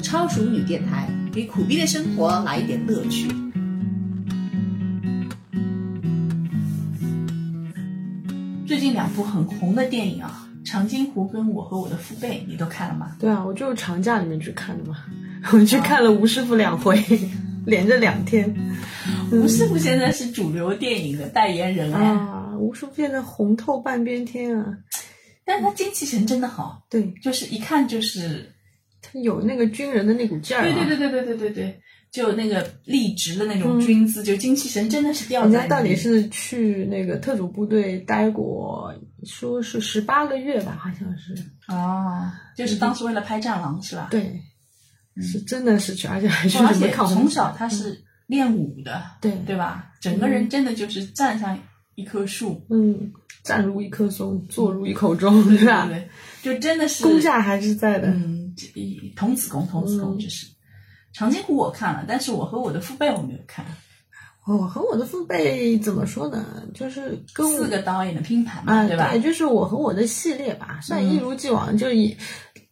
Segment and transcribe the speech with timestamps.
[0.00, 3.28] 超熟女电台，给苦逼的生活来一点乐趣。
[8.66, 13.16] 最近两部很红的电影啊，《长津湖》跟我和我的父辈，你都看了吗？
[13.18, 14.96] 对啊，我就是长假里面去看的嘛，
[15.52, 17.02] 我去看了吴师傅两回，
[17.64, 18.54] 连着两天。
[19.32, 24.66] 吴师傅现在是主流电影的代言人哎，啊，吴师傅现在红透半边天啊！
[25.46, 28.52] 但是他精气神真的好，对就是一看就是，
[29.12, 31.80] 他有那个军人的那股劲儿、啊，对对对对对对对对，
[32.10, 38.94] 就那个立直的那种军姿，就精气神真的是掉人家在里面到底是去那个特种部队待过，
[39.24, 41.34] 说是十八个月吧，好像是。
[41.68, 44.08] 哦，就是当时为了拍《战狼》是吧？
[44.10, 44.40] 对，
[45.20, 49.92] 是真的是去，而且还去而且什么抗从小他是练武的，对对吧？
[50.00, 51.58] 整个人真的就是站上
[51.94, 55.90] 一棵树，嗯，站如一棵松，坐如一口钟，对吧？
[56.40, 58.08] 就真的是功架还是在的。
[58.08, 60.46] 嗯，这童子功，童子功，嗯这是。
[61.12, 63.64] 长津湖我看了，但是我和我的父辈我没有看，
[64.46, 66.44] 我和我的父辈怎么说呢？
[66.74, 69.16] 就是跟四个导演的拼盘嘛，啊，对吧？
[69.16, 72.16] 就是我和我的系列吧，算嗯一如既往，就以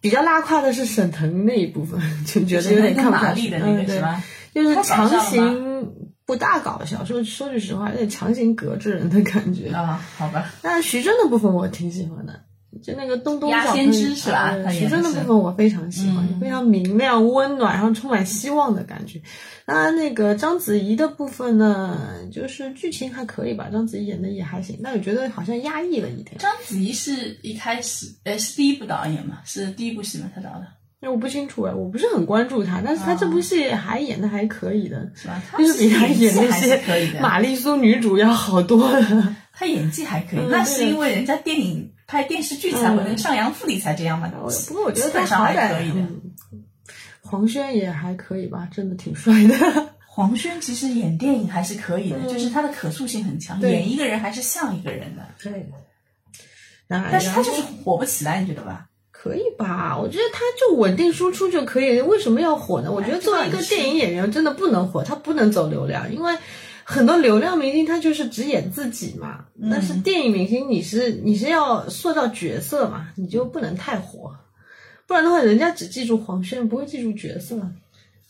[0.01, 3.48] 比较拉胯的是沈腾那一部分，就觉得有点看不下去。
[3.48, 4.23] 的那嗯，对，个是吧？
[4.55, 5.92] 就是强行
[6.25, 9.69] 不大搞笑，说说句实话，有点强行隔着人的感觉。
[9.70, 12.41] 啊，好吧，但是徐峥的部分我挺喜欢的，
[12.83, 19.21] 就那个东东小先知是吧徐峥的部分我非常喜欢，嗯非常明亮、温暖，然后充满希望的感觉。
[19.67, 21.99] 那那个章子怡的部分呢，
[22.33, 26.37] 就是剧情还可以吧，章子怡演的也还行，但我觉得好像压抑了一点。
[26.39, 30.67] 章子怡是一开始，呃，是第一部导演嘛，是第一部戏嘛，她导的，
[31.01, 35.43] 那我不清楚哎，我不是很关注她，但是她这部戏还演的还可以的，是吧？
[35.59, 36.81] 就是比她演那些
[37.20, 39.36] 玛丽苏女主要好多了。
[39.59, 44.28] 她演技还可以，嗯那是因为人家电影拍电视剧才会，嗯那个上阳赋里才这样嘛。
[44.68, 45.94] 不过我觉得基本上她好歹还可以的。
[45.96, 46.20] 嗯，
[47.20, 49.89] 黄轩也还可以吧，真的挺帅的。
[50.06, 55.68] 黄轩其实演电影还是可以的，嗯就是他的可塑性很强，对演一个人还是像一个人的，对，
[56.86, 58.86] 然但是他就是火不起来，你觉得吧？
[59.11, 59.98] 可以吧？
[59.98, 62.92] 我觉得他就稳定输出就可以，为什么要火呢？
[62.92, 66.33] 我觉得作为一个电影演员，真的不能火，他不能走流量，因为
[66.89, 69.45] 很多流量明星他就是只演自己嘛。
[69.61, 74.33] 嗯但是电影明星你是你是要塑造角色嘛，你就不能太火，
[75.07, 77.58] 不然的话，人家只记住黄轩，不会记住角色。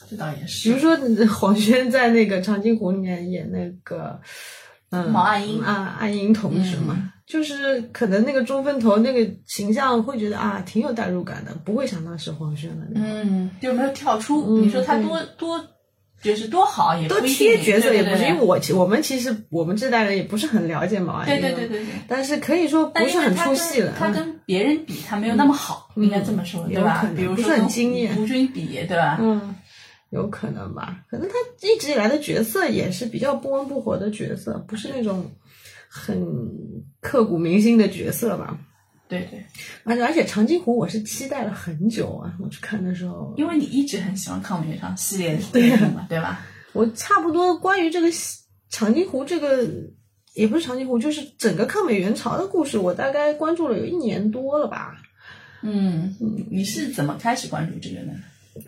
[0.09, 0.81] 这倒也是比如。
[0.81, 0.97] 说
[1.29, 4.19] 黄轩在那个《长津湖》里面演那个，
[4.91, 12.87] 嗯，毛岸英啊，岸英同志嘛，就是可能那个中分头那个形象会觉得啊，挺有代入感的，不会想到是黄轩的。
[12.95, 14.45] 嗯，就没有跳出。
[14.49, 15.63] 嗯你说他多多，
[16.23, 21.87] 就是多好也多不一定贴角色也不是，因为我其我们其实我们这代人也不是很了解毛岸对英，对对对对。
[22.09, 23.93] 但是可以说不是很出戏了。
[23.93, 29.19] 嗯他跟别人比，他没有那么好，应该这么说，嗯对吧比如说跟惊艳吴军比，对吧？
[29.21, 29.55] 嗯，
[30.11, 31.01] 有可能吧？
[31.11, 35.31] 可能他一直以来的角色也是比较不温不火的角色，不是那种
[35.89, 36.25] 很
[37.01, 38.59] 刻骨铭心的角色吧？
[39.09, 39.45] 对对，
[39.85, 46.47] 而且而且长津湖我是期待了很久啊，我去看的时候，因为你一直很喜欢抗美援朝系列的电影嘛，对吧？
[46.73, 49.69] 我差不多关于这个西长津湖这个。
[50.35, 54.95] 也不是长津湖，就是整个抗美援朝的故事，我大概关注了有一年多了吧。
[55.63, 56.15] 嗯，
[56.51, 58.13] 你是怎么开始关注这个的？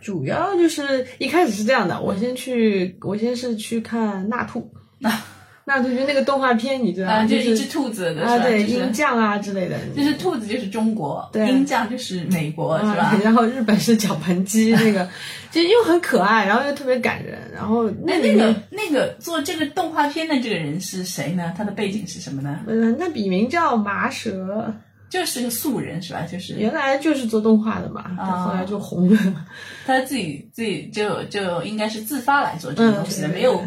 [0.01, 5.11] 主要就是一开始是这样的，我先去，我先是去看纳兔，纳
[5.83, 7.13] 兔就那个动画片，你知道吗？
[7.15, 8.43] 啊，就就是一只兔子的是啊，吧？
[8.45, 13.21] 对，鹰酱啊之类的，就是兔子就是中国，对鹰酱就是美国，是啊吧？
[13.23, 15.07] 然后日本是绞盆鸡， 那个
[15.51, 21.53] 就又很可爱，然后又特别感人，然后那那个那个做这个动画片的这个人是谁呢？
[21.57, 22.59] 他的背景是什么呢？
[22.67, 24.73] 嗯，那笔名叫麻蛇，
[25.11, 26.23] 就是个素人是吧？
[26.31, 29.47] 就是原来就是做动画的嘛，啊但后来就红了。
[29.87, 33.63] 他自己自己就就应该是自发来做这个嗯东西的，没有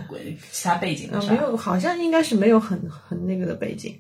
[0.52, 1.34] 其他背景的嗯，是吧？
[1.34, 3.96] 没有，好像应该是没有很很那个的背景。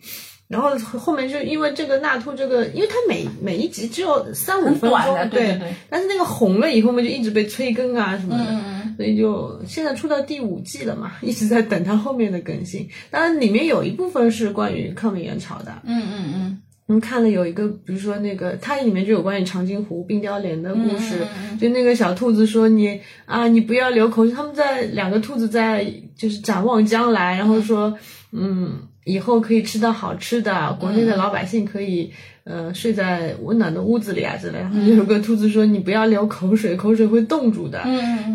[0.47, 5.73] 然后后面就因为这个纳兔这个，因为它每每一集只有三五分钟，对对。
[5.89, 12.85] 但是那个红了以后嘛，就一直被催更啊什么的，所以就现在出到第五季了嘛， 一直在等它后面的更新。
[13.09, 16.61] 当然里面有一部分是关于抗美援朝的，嗯嗯嗯
[16.91, 21.25] 我们看了有一个，比如说那个它里面就有关于长津湖冰雕连的故事，
[21.57, 24.33] 就那个小兔子说你啊，你不要流口水。
[24.35, 27.97] 他们在两个兔子在就是展望将来，然后说
[28.33, 28.73] 嗯，
[29.05, 32.11] 以后可以吃到好吃的，国内的老百姓可以
[32.43, 34.59] 呃睡在温暖的屋子里啊之类的。
[34.59, 37.79] 然后就有个兔子说你不要流口水，口水会冻住的。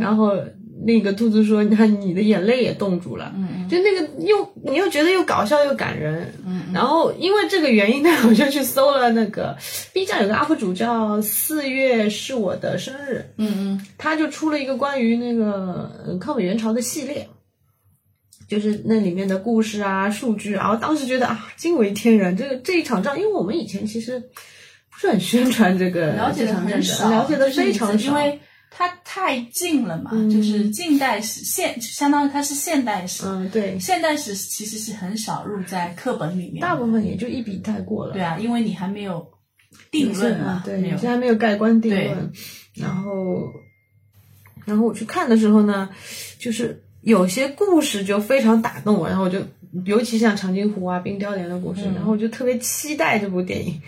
[0.01, 0.35] 然后
[0.87, 6.33] 那个兔子说：“你看你的眼泪也冻住了。”嗯嗯就那个又你又觉得又搞笑又感人。
[6.47, 9.57] 嗯然后因为这个原因呢，我就去搜了那个
[9.93, 17.29] B 站有个 UP 主叫四月是我的生日，嗯嗯他就出了一个关于那个呃抗美援朝的系列，
[18.49, 22.37] 就是那里面的故事啊、数据啊，我当时觉得啊惊为天人。
[22.37, 24.21] 这个这一场仗，因为我们以前其实
[24.91, 28.39] 不是很宣传这个了解的很少，了解的非常少，因为
[28.79, 33.23] 它太近了嘛，嗯就是近代史现，相当于它是现代史。
[33.25, 38.13] 嗯对，现代史其实是很少入在课本里面，大部分也就一笔带过了。
[38.13, 39.27] 对啊，因为你还没有
[39.91, 42.31] 定论嘛，对，有你现在没有盖棺定对论。
[42.75, 43.51] 然后，
[44.67, 45.89] 然后我去看的时候呢，
[46.39, 49.41] 就是有些故事就非常打动我，然后我就
[49.87, 53.81] 尤其像长津湖啊、冰雕连的故事，嗯然后我就特别期待这部电影。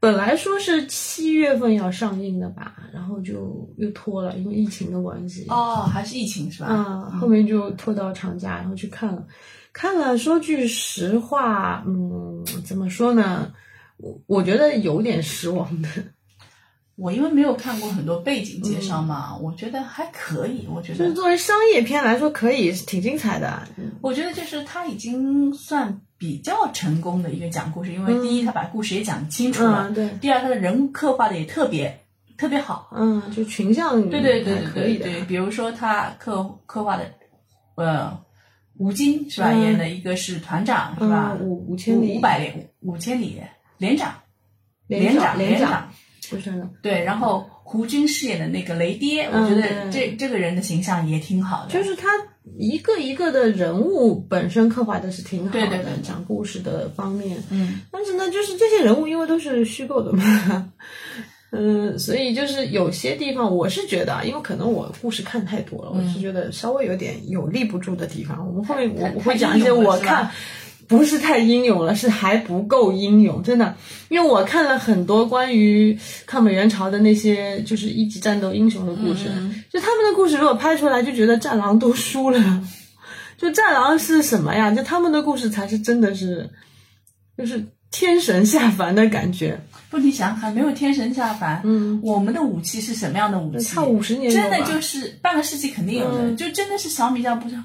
[0.00, 5.46] 本来说是七月份要上映的吧，然后就又拖了，因为疫情的关系。
[5.48, 6.68] 哦，还是疫情是吧？
[6.68, 9.26] 啊，后面就拖到长假，然后去看了，
[9.72, 10.16] 看了。
[10.16, 13.52] 说句实话，嗯，怎么说呢？
[13.96, 15.88] 我我觉得有点失望的。
[16.94, 20.66] 我因为没有看过很多背景介绍嘛，嗯我觉得还可以。
[20.72, 23.62] 我觉得，就是作为商业片来说，可以挺精彩的。
[24.00, 32.00] 我觉得就是它已经算比较成功的一个讲故事，因为第一，他把故事也讲清楚了；嗯，对，第二，他的人物刻画的也特别
[32.36, 32.90] 特别好。
[32.92, 35.04] 嗯，就群像对对对还可以的。
[35.04, 37.04] 对对，比如说他刻刻画的，
[37.76, 38.20] 呃，
[38.76, 39.52] 吴京是吧？
[39.52, 41.36] 嗯演的一个是团长是吧？
[41.38, 43.40] 嗯，五五千里五百连五千里
[43.78, 44.12] 连长，
[44.88, 45.88] 连长连长。
[46.30, 51.70] 不是的，对，然后胡军饰演的那个雷爹，嗯我觉得对这这个人的形象也挺好的。
[51.72, 52.06] 就是他
[52.56, 57.36] 一个一个的人物本身刻画的是挺好的，对对对对讲故事的方面。
[57.50, 60.72] 嗯，但是呢，就是这些人物因为都是虚构的嘛，
[61.50, 68.46] 嗯，所以就是有些地方我是觉得啊，因为可能我故事看太多了，我是觉得稍微有点有立不住的地方。
[68.46, 70.30] 我们后面我我会讲一些我看。
[70.88, 73.76] 不是太英勇了，是还不够英勇，真的。
[74.08, 82.62] 因为我看了很多关于抗美援朝的那些就是一级战斗英雄的故事，嗯就他们的故事如果拍出来，就觉得战狼都输了。
[83.36, 84.70] 就战狼是什么呀？
[84.72, 86.48] 就他们的故事才是真的是，
[87.36, 89.60] 就是天神下凡的感觉。
[89.90, 93.74] 不，你想想看，没有天神下凡，嗯，我们的武器是什么样的武器？
[93.74, 97.56] 差五十年真的就是半个世纪肯定有的，嗯就真的是小米这样不是。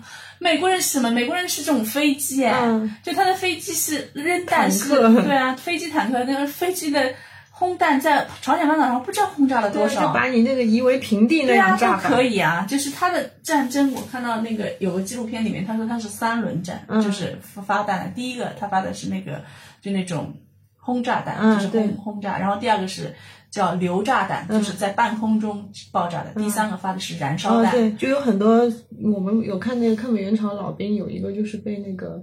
[0.44, 1.10] 美国人是什么？
[1.10, 7.14] 美国人是这种飞机哎，嗯就他的飞机是扔弹是，对啊，飞机坦克那个飞机的
[7.50, 12.10] 轰弹在朝鲜半岛上不知道轰炸了多，少，就把你那个夷为平地那对啊，都样炸法。
[12.10, 12.66] 可以啊。
[12.68, 18.14] 就是他的战争，我看到那个有个纪录片里面，他说他是三轮战，嗯就是发发弹。
[18.14, 19.42] 第一个他发的是那个
[19.82, 20.36] 就那种
[20.78, 23.16] 轰炸弹，嗯就是对轰轰炸，然后第二个是
[23.54, 26.32] 叫流炸弹，就是在半空中爆炸的。
[26.42, 27.72] 第三个发的是燃烧哦，弹。
[27.72, 28.64] 对，就有很多
[29.04, 32.20] 我们有看那个抗美援朝老兵，有一个就是被那个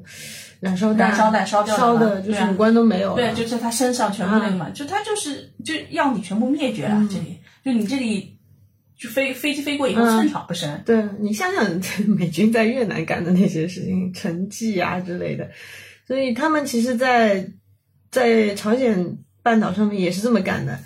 [0.59, 3.15] 燃烧弹燃烧弹烧掉的，就是五官都没有了。
[3.15, 6.97] 对，就是他身上全部那个嘛，就他就是就要你全部灭绝了。
[6.97, 8.37] 嗯这里就你这里
[8.99, 10.83] 就飞飞机飞过以后嗯寸草不生。
[10.85, 11.65] 对你想想，
[12.19, 15.49] 美军在越南干的那些事情，沉寂啊之类的，
[16.09, 17.47] 所以他们其实在，
[18.11, 20.76] 在朝鲜半岛上面也是这么干的。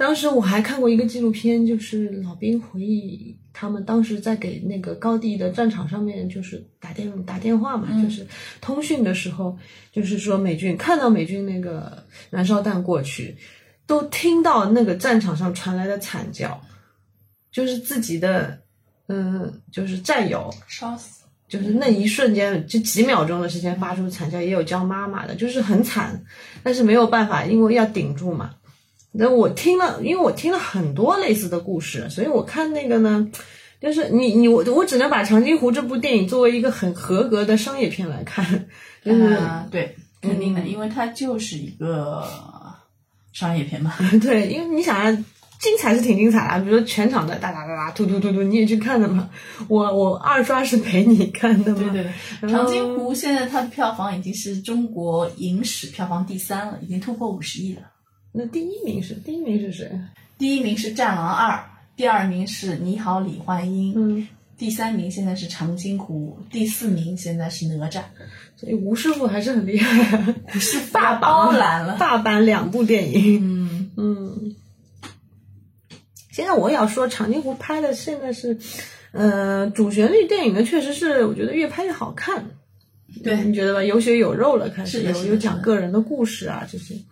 [0.00, 8.26] 当时我还看过一个纪录片，就是老兵回忆他们当时在给那个高地的战场上面，就是打电打电话嘛，嗯就是
[8.62, 9.58] 通讯的时候，
[9.92, 13.36] 就是说美军看到美军那个燃烧弹过去，
[13.86, 16.58] 都听到那个战场上传来的惨叫，
[17.52, 18.58] 就是自己的
[19.08, 21.20] 嗯，就是战友，烧死。
[21.46, 26.24] 就是那一瞬间，就几秒钟的时间发出惨叫，也有叫妈妈的，就是很惨，
[26.62, 28.54] 但是没有办法，因为要顶住嘛。
[29.12, 33.28] 那我听了，因为我听了很多类似的故事，所以我看那个呢，
[33.80, 38.44] 就是你你我我只能把《长津湖》这部电影作为一个很合格的商业片来看，
[39.04, 42.24] 就是、啊，对，肯定的，因为它就是一个
[43.32, 43.92] 商业片嘛。
[44.22, 45.10] 对，因为你想啊，
[45.58, 49.28] 精彩是挺精彩的啊，比如说全场的哒哒哒哒、突突突突，你也去看的嘛。
[49.66, 51.78] 我我二刷是陪你看的嘛。
[51.78, 52.12] 对对
[52.42, 57.82] 对，长津湖现在它的票房已经是中国影史票房第三了，已经突破五十亿了。
[58.32, 59.90] 那第一名是第一名是谁？
[60.38, 61.56] 第一名是《战狼二》，
[61.96, 68.02] 第二名是《你好，李焕英》，嗯，第三名现在是长津湖，第四名现在是哪吒。
[68.56, 71.96] 所以吴师傅还是很厉害，是大包揽了。
[72.00, 73.40] 大版两部电影。
[73.42, 74.56] 嗯，嗯，
[76.30, 78.56] 现在我也要说，长津湖拍的现在是，
[79.12, 82.50] 呃，主旋律电影呢，确实是我觉得越拍越好看。
[83.24, 83.82] 对你觉得吧？
[83.82, 86.94] 有血有肉了，开始有有讲个人的故事啊这些。
[86.94, 87.04] 就是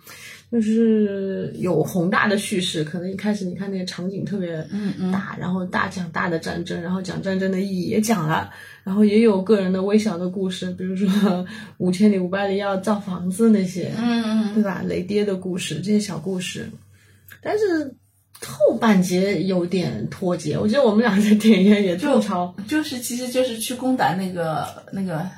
[1.58, 5.12] 有宏大的叙事，可能一开始你看那个场景特别嗯嗯。
[5.12, 8.50] 大，然后大讲大的战争，然后讲战争的意义也讲了，
[8.82, 14.54] 然后也有个人的微小的故事，比如说五千里五百里要造房子那些，嗯嗯。
[14.54, 14.82] 对吧？
[14.86, 16.68] 雷爹的故事这些小故事，
[17.42, 17.94] 但是
[18.44, 25.28] 后半节有点脱节，我觉得我们俩在电影院也吐槽，嗯，就是其实就是去攻打那个那个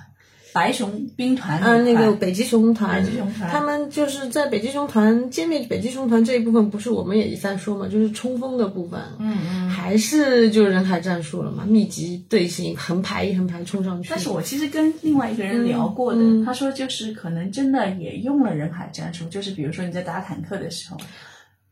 [0.52, 9.70] 白熊兵团嗯，那个北极熊团，北极熊团他们就是在北极熊团歼灭北极熊团这一部分，不是我们也一再说嘛，就是冲锋的部分，嗯嗯。
[9.70, 14.08] 还是就是人海战术了嘛，密集队形，横排一横排冲上去。
[14.10, 20.98] 但是我其实跟另外一个人聊过的，他说就是可能真的也用了人海战术，就是比如说你在打坦克的时候，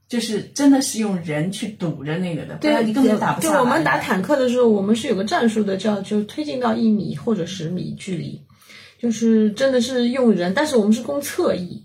[0.09, 3.55] 就是真的是用人去堵着那个的，对，然你根本就打不下来。
[3.55, 8.41] 就我们打坦克的时候，我们是有个战术的，叫就推进到一米或者十米距离，
[8.99, 11.85] 就是真的是用人，但是我们是攻侧翼。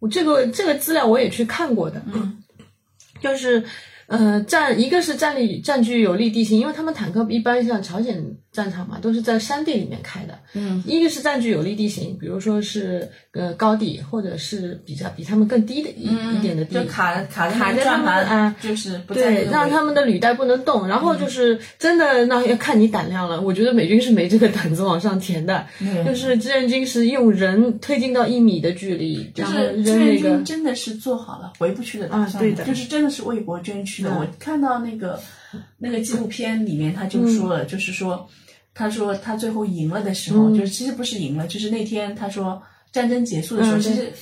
[0.00, 2.42] 我这个这个资料我也去看过的，嗯，
[3.20, 3.62] 就是
[4.06, 23.40] 呃占一个是占力占据有利地形，因为他们坦克一般像朝鲜战场嘛，都是在山地里面开的，嗯，一个是占据有利地形，比如说是呃高地，或者是比较比他们更低的一、一点的地，就卡卡在卡在他们啊，就是不对，让他们的履带不能动，然后就是真的那要看你胆量了。
[23.40, 34.10] 我觉得美军是没这个胆子往上填的，嗯就是志愿军是用人推进到一米的距离，就是志愿军真的是做好了回不去的打算，啊对的就是真的是为国捐躯的。
[34.10, 34.14] 嗯。
[34.20, 35.20] 我看到那个
[35.78, 38.28] 那个纪录片里面，他就说了，就是说，
[38.74, 40.54] 他说他最后赢了的时候，嗯。
[40.54, 42.60] 就是其实不是赢了，就是那天他说
[42.92, 44.12] 战争结束的时候，嗯其实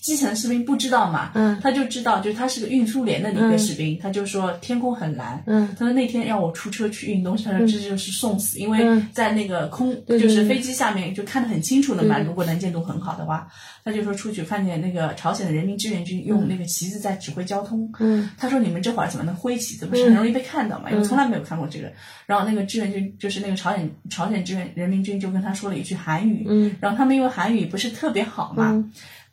[0.00, 1.58] 基层士兵不知道嘛，嗯。
[1.60, 5.68] 他就知道，就是他是个运输连的一个士兵，他就说天空很蓝，嗯。
[5.78, 9.08] 他说那天让我出车去运东西，他说这就是送死，因为嗯。
[9.12, 12.26] 在那个空就是飞机下面就看得很清楚的嘛，对。
[12.26, 13.48] 如果能见度很好的话，
[13.84, 18.30] 他就说出去看见那个朝鲜的人民志愿军用那个旗子在指挥交通，嗯。
[18.38, 19.86] 他说你们这会儿怎么能挥旗子？
[19.86, 20.90] 不是很容易被看到嘛？
[20.90, 21.92] 因为从来没有看过这个。
[22.26, 26.76] 然后那个志愿军就是那个朝鲜朝鲜志愿人民军就跟他说了一句韩语，嗯。
[26.80, 28.84] 然后他们因为韩语不是特别好嘛。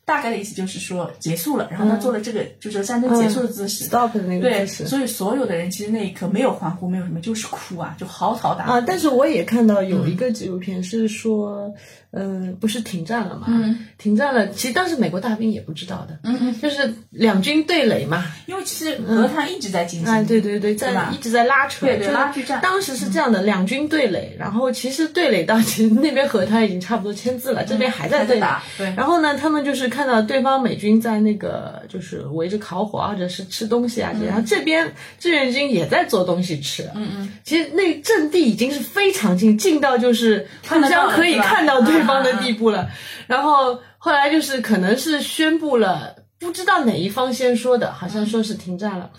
[0.04, 4.86] 嗯大概的意思就是说结束了，然后他做了这个就是战争结束的姿势，stop 的那个对，姿势。
[4.86, 8.72] 所以所有的人其实那一刻没有欢呼，没有什么，就是哭啊，就嚎啕大哭。
[8.72, 11.72] 啊，但是我也看到有一个纪录片是说，
[12.16, 13.46] 嗯、不是停战了嘛？
[13.48, 14.48] 嗯，停战了。
[14.50, 16.18] 其实当时美国大兵也不知道的，
[16.62, 18.24] 就是两军对垒嘛。
[18.46, 36.84] 因为其实和谈一直在进行，哎，对对对，在一直在拉扯，对拉锯战当时是这样的，两军对垒，然后其实对垒到其实那边和谈已经差不多签字了，这边还在对打，对，然后呢，他们就是看到对方美军在那个就是围着烤火或者是吃东西啊，然后这边志愿军也在做东西吃。
[36.94, 42.88] 嗯嗯，其实那阵地已经是非常近，近到就是互相可以看到对方的地步了。
[43.26, 49.10] 然后后来就是可能是宣布了，不知道哪一方先说的，好像说是停战了。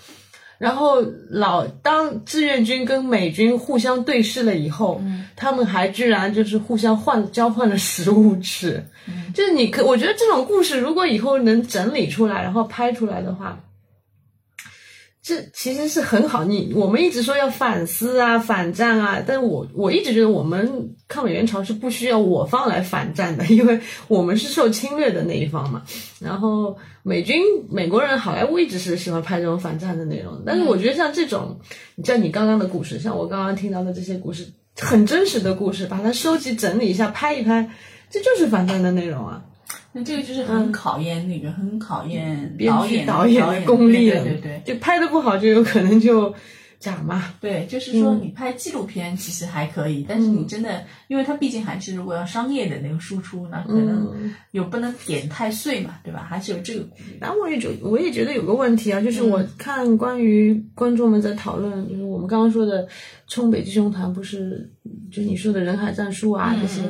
[0.58, 5.02] 然后老当志愿军跟美军互相对视了以后，
[5.36, 8.82] 他们还居然就是互相换交换了食物吃，
[9.34, 13.60] 就是你可我觉得这种故事如果以后能整理出来，然后拍出来的话，
[15.28, 16.44] 这其实是很好。
[16.44, 25.82] 你我们一直说要反思啊、反战啊，但我我一直觉得我们抗美援朝是不需要我方来反战的， 因为我们是受侵略的那一方嘛。
[26.20, 27.42] 然后美军、
[27.72, 31.60] 美国人、好莱坞一直是喜欢拍这种反战的内容，但是我觉得像这种，
[32.04, 34.46] 像你刚刚的故事，像我刚刚听到的这些故事，
[34.80, 37.72] 很真实的故事，把它收集整理一下，拍一拍，
[38.12, 39.44] 这就是反战的内容啊。
[39.92, 46.36] 那这个就是很考验那个，很考验导演导演功力了，对对对对就拍的不好就有可能就
[46.80, 47.34] 假嘛。
[47.40, 54.12] 对，就是说你拍纪录片其实还可以，但是你真的，因为它毕竟还是如果要商业的那个输出，那可能
[54.52, 56.28] 有不能点太碎嘛，对吧？
[56.30, 57.18] 还是有这个顾虑。
[57.22, 62.86] 然后我也觉我也觉得有个问题啊，就是我看关于观众们在讨论，就是我们刚刚说的
[63.28, 64.70] 冲北极熊团，不是
[65.10, 66.82] 就你说的人海战术啊这些。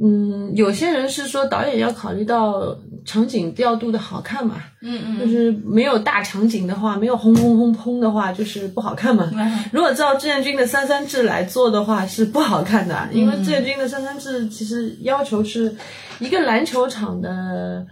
[0.00, 9.28] 嗯，有些人是说导演要考虑到场景调度的好看嘛，嗯嗯就是没有大场景的话，没有轰轰轰轰的话，就是不好看嘛。
[9.34, 15.74] 嗯， 如果照志愿军的三三制来做的话，是不好看的，因为志愿军的三三制其实要求是
[16.20, 17.86] 一个篮球场的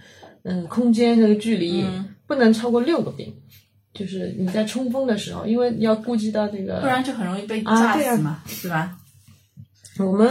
[0.45, 1.85] 嗯空间和距离
[2.27, 3.35] 不能超过六个兵，
[3.95, 8.97] 就是你在冲锋的时候，因为要顾及到这个，不然就很容易被啊炸死嘛，对吧？
[9.99, 10.31] 我们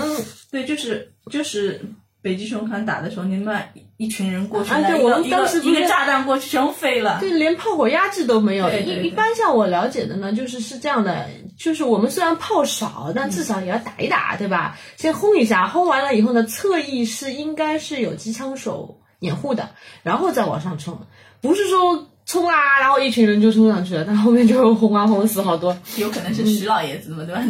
[0.51, 1.81] 对，就是就是
[2.21, 3.61] 北极熊团打的时候，你们
[3.97, 7.19] 一群人过去，啊对我们当时一个炸弹过去全飞了。
[7.19, 8.69] 对连炮火压制都没有。
[8.69, 11.27] 对对对一一般像我了解的呢，就是是这样的，
[11.57, 14.77] 就是我们虽然炮少，但至少也要打一打，对吧？
[14.97, 19.69] 先轰一下，轰完了以后呢，侧翼是应该是有机枪手掩护的，
[20.03, 20.99] 然后再往上冲。
[21.41, 25.77] 不是说冲啊，然后一群人就冲上去了，但后面就轰啊轰死好多。
[25.97, 27.43] 有可能是徐老爷子嘛，对吧？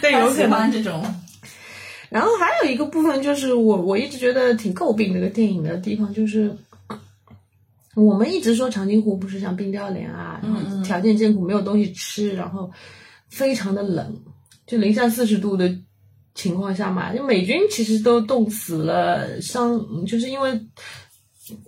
[0.00, 1.04] 对，有可能这种。
[2.12, 6.54] 然后还有一个部分就是我我一直觉得挺诟病这个电影的地方，就是
[7.94, 12.70] 我们一直说长津湖不是像冰雕连啊，然后条件艰苦，没有东西吃，然后
[13.30, 14.14] 非常的冷，
[14.66, 15.74] 就零下四十度的
[16.34, 20.60] 情况下嘛，就美军其实都冻死了，伤就是因为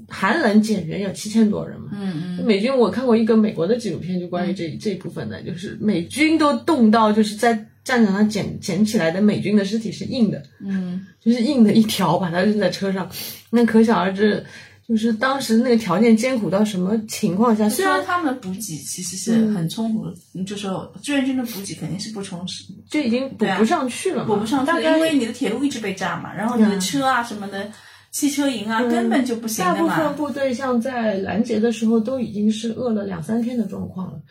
[0.08, 1.90] 寒冷减员有七千多人嘛。
[1.92, 2.44] 嗯嗯。
[2.46, 7.66] 美军我看过一个美国的纪录片，就关于这这一部分的，就是美军都冻到就是在。
[7.84, 13.06] 战场上捡捡起来的美军的尸体是硬的，嗯，就是硬的一条，把它扔在车上，
[13.50, 14.42] 那可想而知，
[14.88, 17.68] 就是当时那个条件艰苦到什么情况下。
[17.68, 20.66] 虽然他们补给其实是很充足的，就是
[21.02, 27.70] 志愿军的补给肯定是不充实，就已经补不上去了，补不上去，因为你的铁路一直被炸嘛，然后你的车啊什么的，
[28.14, 29.64] 汽车营啊根本就不行。
[29.64, 34.22] 大部分部队像在拦截的时候都已经是饿了两三天的状况了，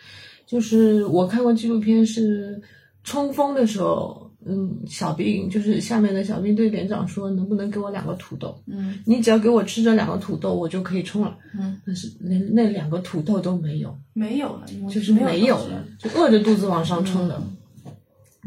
[0.48, 2.62] 就是我看过纪录片是。
[3.06, 8.58] 冲锋的时候，嗯，小兵就是下面的小兵对连长说，能不能给我两个土豆？
[8.66, 11.36] 嗯，你只要给我吃这两个土豆，我就可以冲了。
[11.54, 17.44] 嗯，但是连那两个土豆都没有，没有了，就是没有了，就饿着肚子往上冲的。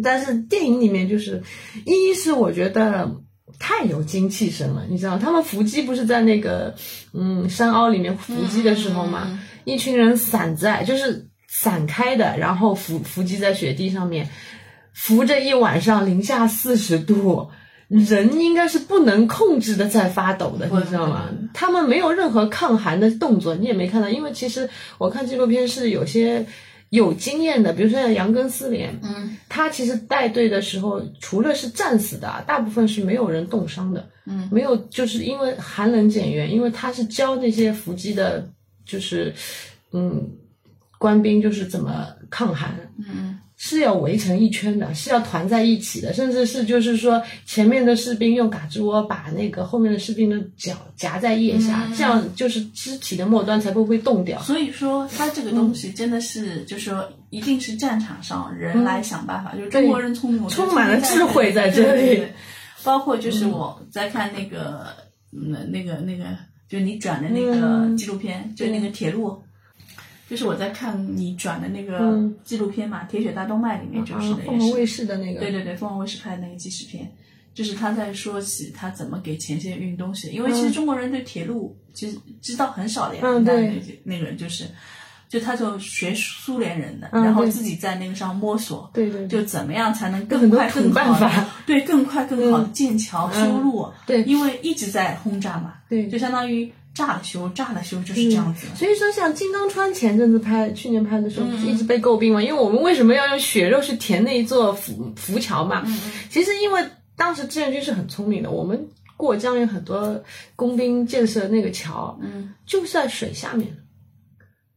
[0.02, 1.42] 但是电影里面就是，
[1.84, 3.14] 一是我觉得
[3.58, 6.74] 太有精气神了，你知道，他们伏击不是在那个
[7.12, 11.28] 嗯山凹里面伏击的时候嘛，一群人散在就是。
[11.48, 14.28] 散开的，然后伏伏击在雪地上面，
[14.92, 17.48] 伏着一晚上，零下四十度，
[17.88, 21.30] 人应该是不能控制的在发抖的，你知道吗？
[21.54, 24.08] 他们没有任何抗寒的动作，你也没看到。
[24.10, 26.44] 因为其实我看纪录片是有些
[26.90, 38.48] 有经验的，比如说像杨根思连，嗯，他其实带队的时候，除了是战死的，大部分是没有人冻伤的，嗯，没有，就是因为寒冷减员，因为他是教那些伏击的，
[38.84, 39.34] 就是，
[39.92, 40.30] 嗯。
[40.98, 54.38] 官兵就是怎么抗寒，嗯，是要围成一圈的，是要团在一起的，甚至是就是说前面的士兵用嘎吱窝把那个后面的士兵的脚夹在腋下，这样就是肢体的末端才不会冻掉。
[54.42, 62.22] 所以说，他这个东西真的是，就是说，一定是战场上人来想办法，就中国人聪明，充满了智慧在这里。
[62.84, 64.86] 包括就是我在看那个，
[65.30, 66.24] 那那个那个，
[66.68, 69.42] 就你转的那个纪录片，就那个铁路。
[70.28, 75.38] 就是我在看你转的那个纪录片嘛，《铁血大动脉》里面就是的，凤凰卫视的那个。
[75.38, 77.08] 对对对，凤凰卫视拍的那个纪实片，
[77.54, 80.28] 就是他在说起他怎么给前线运东西。
[80.30, 83.22] 因为其实中国人对铁路其实知道很少的呀。
[83.24, 83.80] 嗯，对。
[84.02, 84.64] 那个人就是，
[85.28, 88.90] 就他就学苏联人的，然后自己在那个上摸索。
[88.92, 89.28] 对对。
[89.28, 93.88] 就怎么样才能更快更好的对更快更好的建桥修路？
[94.04, 95.74] 对，因为一直在轰炸嘛。
[95.88, 96.08] 对。
[96.08, 96.68] 就相当于。
[96.96, 98.66] 炸了修，炸了修，就是这样子。
[98.74, 102.42] 所以说，像金刚川前阵子拍，去年拍的时候，一直被诟病嘛。
[102.42, 105.84] 因为我们为什么要用血肉去填那一座浮浮桥嘛？
[106.30, 106.82] 其实因为
[107.14, 110.18] 当时志愿军是很聪明的，我们过江有很多
[110.56, 113.76] 工兵建设那个桥，嗯，就在水下面，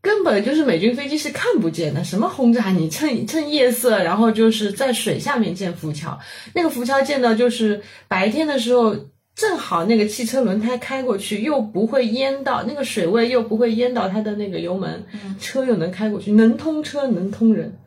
[0.01, 2.03] 根本就是美军飞机是看不见的。
[2.03, 2.69] 什么轰炸？
[2.71, 6.19] 你趁趁夜色，然后就是在水下面建浮桥。
[6.53, 8.93] 那个浮桥建到就是白天的时候。
[9.39, 15.06] 正好那个汽车轮胎开过去，又不会淹到那个水位，又不会淹到它的那个油门，
[15.39, 17.78] 车又能开过去，能通车能通人，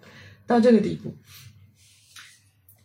[0.46, 1.14] 到这个地步。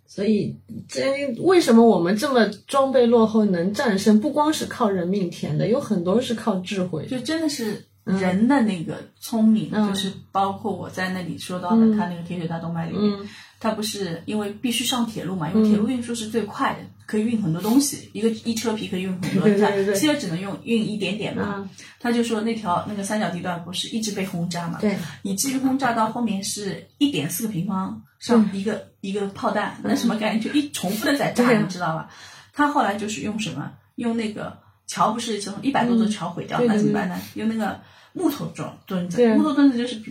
[0.06, 0.58] 所以，
[0.90, 4.20] 这为什么我们这么装备落后能战胜？
[4.20, 7.06] 不光是靠人命填的，有很多是靠智慧。
[7.06, 13.18] 就真的是人的那个聪明，就是包括我在那里说到的，他那个铁血大动脉里面，
[13.62, 15.50] 他不是因为必须上铁路嘛？
[15.52, 16.80] 因为铁路运输是最快的。
[17.08, 21.68] 可以运很多东西，一个一车皮可以运很多，汽车只能用运一点点嘛。
[22.00, 30.42] 他就说那条那个三角地段不是一直被轰炸嘛，对，以至于轰炸到后面是一点四个平方上一个一个炮弹，那什么概念？
[30.42, 32.10] 就一重复的在炸，你知道吧？
[32.54, 33.72] 他后来就是用什么？
[33.96, 37.20] 用那个桥不是从一百多座桥毁掉，那怎么办呢？
[37.34, 37.80] 用那个
[38.14, 40.02] 木头桩墩子，木头墩子就是。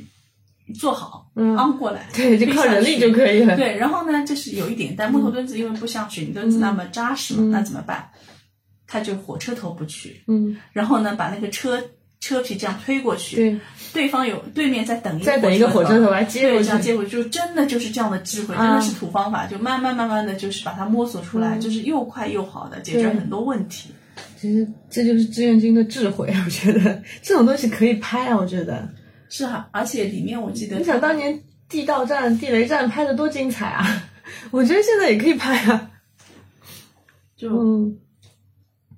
[0.75, 1.57] 做好，嗯。
[1.57, 3.57] 昂过来， 对，就靠人力就可以了。
[3.57, 8.09] 对，然后呢，就是有一点，但木头墩子因为不像水泥墩子那么扎实嘛，那怎么办？
[8.89, 11.83] 他就火车头不去，嗯，然后呢，把那个车
[12.21, 13.61] 车皮这样推过去，对，
[13.93, 23.91] 对方有对面在等一再等一个火车头来接过去，这样接过去，就真的就是这样的智慧，真的是土方法，就慢慢慢慢的就是把它摸索出来，就是又快又好的解决很多问题。
[24.41, 27.03] 其实这就是志愿军的智慧，我觉得。
[27.23, 28.89] 这种东西可以拍啊，我觉得。
[29.37, 33.85] 是哈，而且里面我记得，你想当年地道战、地雷战拍的多精彩啊！
[34.51, 35.91] 我觉得现在也可以拍啊。
[37.37, 37.93] 就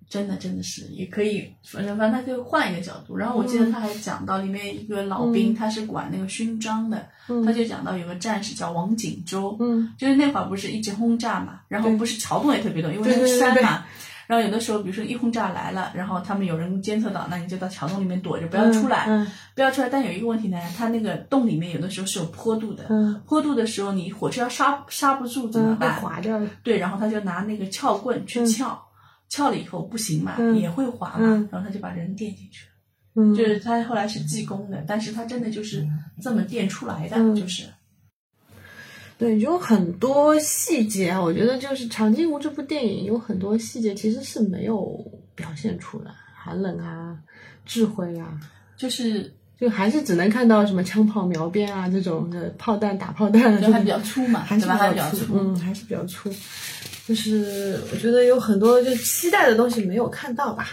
[0.08, 3.16] 真的真的是也可以，反正反正他可以换一个角度。
[3.16, 7.04] 然后我记得他还讲到里面一个老兵，他是管那个勋章的，
[7.44, 13.84] 他就讲到有个战士叫王锦州，嗯，就是那会儿不是一直轰炸嘛，然后不是桥洞也特别多，因为那个山嘛。
[14.28, 19.88] 然后有的时候，比如说一轰炸来了，然后他们有人监测到，那你就到桥洞里面躲着，不要出来，不要出来。
[19.88, 22.84] 但有一个问题呢，它那个洞里面有的时候是有坡度的，
[23.26, 25.94] 坡度的时候你火车要刹刹不住怎么办？
[26.02, 26.38] 滑掉。
[26.62, 28.78] 对，然后他就拿那个撬棍去撬，
[29.30, 33.34] 撬了以后不行嘛，也会滑嘛，然后他就把人垫进去了。
[33.34, 35.88] 就是他后来是技工的，但是他真的就是
[36.22, 37.64] 这么垫出来的，就是。
[39.18, 45.04] 对，有很多细节啊，我觉得就是《长津湖》这部电影有很多细节其实是没有
[45.34, 47.18] 表现出来，寒冷啊，
[47.66, 48.38] 智慧啊，
[48.76, 56.32] 就是就还是只能看到什么枪炮描边啊这种的炮弹打炮弹，就还比较粗嘛，还是比较粗，嗯，还是比较粗，
[57.04, 60.68] 就是我觉得有很多就期待的东西没有看到吧。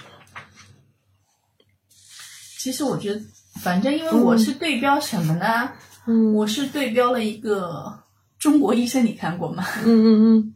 [2.59, 3.19] 其实我觉得，
[3.59, 5.71] 反正因为我是对标什么呢？
[6.05, 8.04] 嗯，我是对标了一个。
[8.45, 9.65] 中国医生你看过吗？
[9.83, 10.53] 嗯嗯嗯，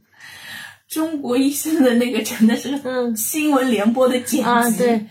[0.88, 2.80] 中国医生的那个真的是
[3.16, 5.04] 新闻联播的剪辑，啊对，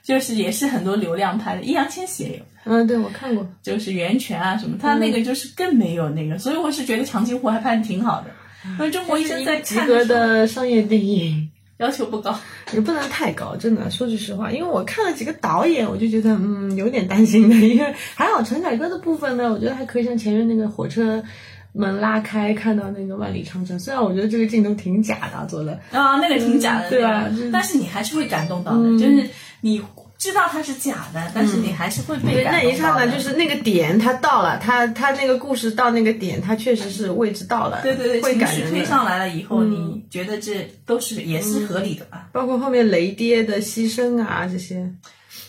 [0.00, 2.44] 就是也是很多流量拍的，易烊千玺也有。
[2.66, 8.30] 嗯，对我看过，就是袁泉啊什么，他那个就是更没有那个，所以我是觉得长津湖还拍的挺好的。
[8.78, 11.50] 因为中国医生在及格的商业电影。
[11.78, 12.38] 要求不高，
[12.74, 21.24] 也不能太高，真的说句实话，因为我看了几个导演，我就觉得嗯有点担心的，因为还好陈凯歌的部分呢，我觉得还可以像前面那个火车。
[21.72, 23.78] 门拉开，看到那个万里长城。
[23.78, 27.28] 虽然我觉得这个镜头挺假的，做的啊，那个挺假的，对吧？
[27.52, 29.28] 但是你还是会感动到的，就是
[29.60, 29.80] 你
[30.18, 42.28] 知道它是假的，但是你还是会被感动那一刹那，就是那个点，它到了，它它那个故事到那个点，它确实是位置到了，对对对，会感绪推上来了以后，你觉得这都是也是合理的吧？
[42.32, 44.92] 包括后面雷爹的牺牲啊这些，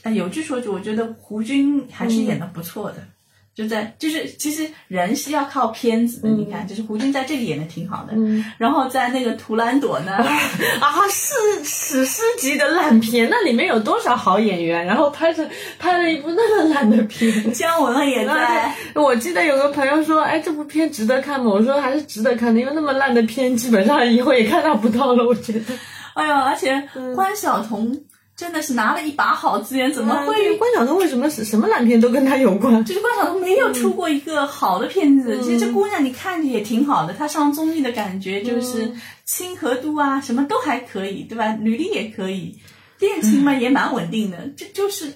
[0.04, 2.98] 哎，有句说句，我觉得胡军还是演的不错的。
[3.54, 6.30] 就在就是，其实人是要靠片子的。
[6.30, 8.14] 你看，就是胡军在这里演的挺好的。
[8.58, 10.14] 然后在那个《图兰朵》呢，
[10.80, 13.28] 啊，是史诗级的烂片。
[13.30, 14.86] 那里面有多少好演员？
[14.86, 17.52] 然后拍着拍了一部那么烂的片。
[17.54, 18.74] 姜文也在。
[18.96, 25.74] 我记得有个朋友说：“哎，这部片值得看吗？”我说：“还是值得看的，因为那么烂的片，基本上以后也看到不到了。”我觉得。
[26.14, 26.82] 哎呀，而且
[27.16, 28.02] 关晓彤。
[28.42, 30.58] 真的是拿了一把好资源，怎么会？
[30.58, 32.84] 关晓彤为什么是什么烂片都跟她有关？
[32.84, 35.40] 就是关晓彤没有出过一个好的片子。
[35.44, 38.94] 其实这姑娘你看着也挺好的，她上综艺的感觉就是
[39.26, 41.56] 亲和度啊，什么都还可以，对吧？
[41.62, 42.58] 履历也可以，
[42.98, 44.52] 恋情嘛也蛮稳定的。
[44.58, 45.14] 这就是，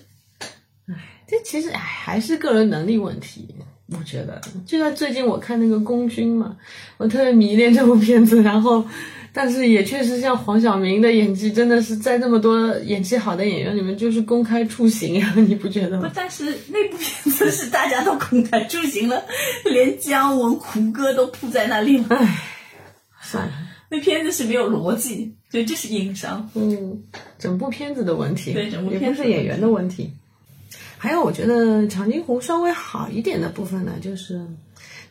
[0.88, 0.94] 唉，
[1.28, 3.56] 这其实唉还是个人能力问题。
[3.88, 6.58] 我觉得，就像最近我看那个《功勋》嘛，
[6.98, 8.86] 我特别迷恋这部片子，然后。
[9.38, 16.08] 但是也确实像黄晓明的演技，真的是在那么多演技好的演员里面，就是公开出行呀， 你不觉得吗？
[16.08, 19.22] 不，但是那部片子是大家都公开出行了，
[19.70, 22.16] 连姜文、胡歌都扑在那里了。
[22.16, 22.44] 唉，
[23.22, 23.54] 算了，
[23.90, 26.50] 那片子是没有逻辑，对，这是硬伤。
[26.54, 27.04] 嗯，
[27.38, 30.14] 整部片子的问题，对，整部片子是演员的问题。
[30.98, 34.40] 还有，我觉得长津湖稍微好一点的部分呢，就是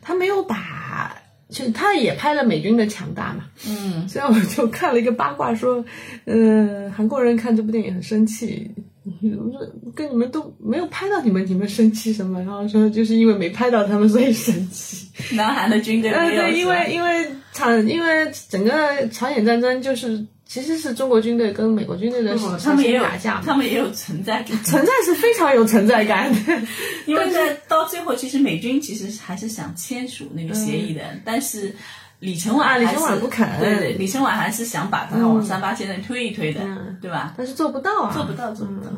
[0.01, 1.21] 他没有把。
[1.49, 5.85] 就他也拍了美军的强大嘛，嗯，所以我就看了一个八卦说，
[6.25, 8.71] 呃，韩国人看这部电影很生气，
[9.03, 9.59] 我说
[9.93, 12.39] 跟你们都没有拍到你们，你们生气什么？
[12.39, 15.07] 然后说就是因为没拍到他们，所以生气。
[15.35, 20.25] 南韩的军队没有，对，因为因为场因为整个朝鲜战争就是。
[20.47, 26.61] 其实是中国军队跟美国军队的他们也有打架，他们也有存在感，存在是非常有存在感的。
[27.07, 31.75] 因为在到最后，其实美军其实还是想签署那个协议的，但是
[32.19, 36.61] 李承晚李承晚不肯，对对，李承晚还是想把他往三八线内推一推的，
[37.01, 37.33] 对吧？
[37.35, 38.91] 但是做不到啊，做不到，做不到。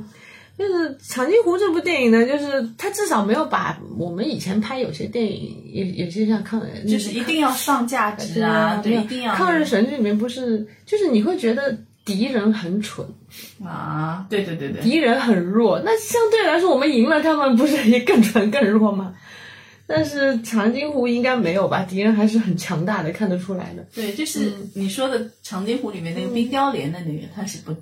[0.58, 9.36] 就是《长津湖》这部电影呢，就是它至少没有把我们以前拍有些电影，有有些像抗日，就是一定要上价值啊，对，一定要。
[9.36, 13.06] 抗日神剧里面不是，就是你会觉得敌人很蠢
[13.63, 19.13] 啊，对对对对，敌人很弱，那相对来说我们赢了他们，不是也更蠢更弱吗？
[19.86, 23.86] 但是《长津湖》应该没有吧，敌人还是很强大的，看得出来的。
[23.93, 27.76] 对，就是你说的《长津湖》里面那个冰雕连的那个，他是不。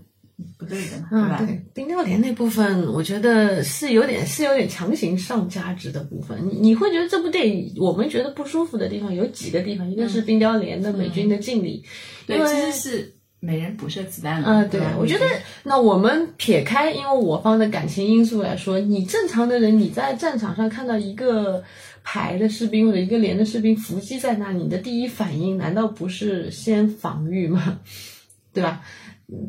[0.58, 1.38] 不对的嘛，对吧？
[1.46, 6.38] 对，冰雕连那部分，我觉得是有点是有点强行上价值的部分。
[6.50, 11.84] 你你会觉得这部电影我们觉得不舒服的地方有几个地方，一个是冰雕连的美军的敬礼，
[12.28, 14.48] 对，其实是每人补射子弹了。
[14.48, 15.26] 啊，对，我觉得
[15.64, 21.64] 那我们撇开因为我方的感情因素来说，你正常的人你在战场上看到一个
[22.04, 27.80] 排的士兵或者一个连的士兵伏击在那，你的第一反应难道不是先防御吗？
[28.54, 28.82] 对吧？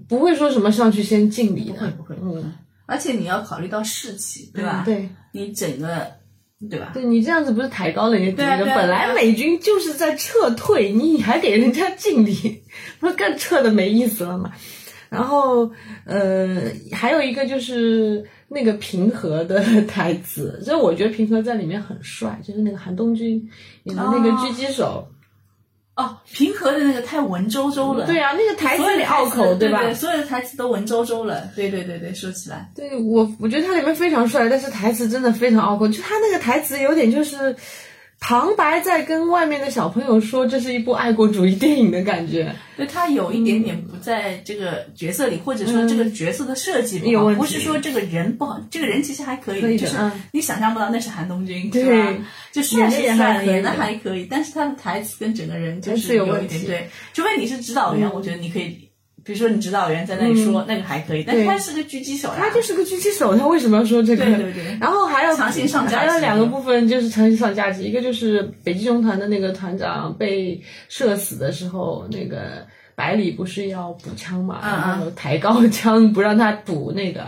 [0.09, 2.53] 不会说什么上去先敬礼的，不会不会嗯，
[2.87, 4.83] 而且你要考虑到士气，对吧？
[4.85, 6.07] 对，你整个，
[6.71, 6.91] 对吧？
[6.95, 8.59] 对你这样子不是抬高了人家敌人？
[8.59, 12.63] 对啊对啊本来美军就是在撤退，你还给人家敬礼，
[13.01, 14.53] 不是更撤的没意思了吗？
[15.09, 15.71] 然后，
[16.05, 16.63] 呃，
[16.93, 23.49] 还有一个就是那个平和的台词，所以我觉得平和在里面很帅，就是那个韩东君
[23.85, 25.07] 演的那个狙击手。
[25.97, 28.05] 哦，平和的那个太文绉绉了。
[28.07, 29.59] 对啊，那个台词所有里拗口，吧？
[29.59, 31.49] 对对，所有的台词都文绉绉了。
[31.57, 35.89] 对对对对，说起来，对我，我觉得他里面非常帅，但是台词真的非常拗口。
[35.89, 37.57] 就他那个台词有点就是
[38.19, 42.55] 旁白在跟外面的小朋友说这是一部爱国主义电影的感觉。
[42.77, 52.15] 对他有一点点不在这个角色里，或者说这个角色的设计不好，有不是说这个人不好，这个人其实还可以，可以就是嗯你想象不到那是韩东君，对是吧？
[52.53, 58.86] 就帅是演的还可以，但是他的台词跟整个人就还是是有一点对，除非你是指导员，我觉得你可以。
[59.27, 64.25] 比如说，你指导员在那里说、那个还可以，但是他是个狙击手呀，他就是个狙击手，他为什么要说这个？
[64.25, 77.27] 对对对然后还要强行上架还有两个部分就是强行上价值，一个就是北极熊团的那个团长被射死的时候，那个百里不是要补枪嘛，然后抬高枪不让他补那个。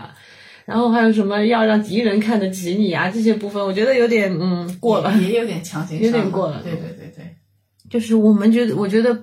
[0.64, 3.10] 然后还有什么要让敌人看得起你啊？
[3.10, 7.24] 这些部分我觉得有点嗯过了，也也有点强行上，有点过了对对对对，
[7.88, 9.18] 就是我们觉得我觉得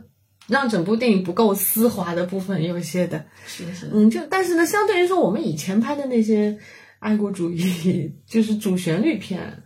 [0.47, 6.57] 让整部电影不够丝滑的部分有一些的，是的是的，嗯，就但是呢，相对于说我们以前拍的那些
[6.99, 9.63] 爱国主义，就是主旋律片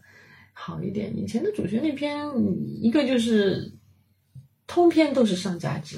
[0.54, 1.18] 好一点。
[1.18, 3.74] 以前的主旋律片，嗯一个就是
[4.68, 5.98] 通篇都是上价值，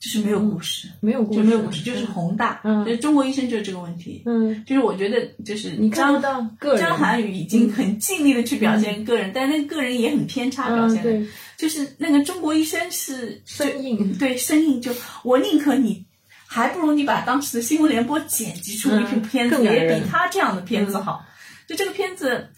[0.00, 2.60] 就是没有故事，没有故事，就没有故事，就是宏大。
[2.64, 4.22] 嗯就是中国医生就是这个问题。
[4.26, 11.26] 嗯，就是我觉得，就是你看张不到个人张涵予已经很尽力的去表现个人，但那个人也很偏差表嗯，现的。
[11.58, 14.92] 对，就是那个中国医生是生硬，对生硬，就
[15.22, 16.04] 我宁可你，
[16.46, 21.24] 还不如你把当时的新闻联播剪辑出一部嗯片子，也比他这样的片子好。
[21.66, 22.48] 就这个片子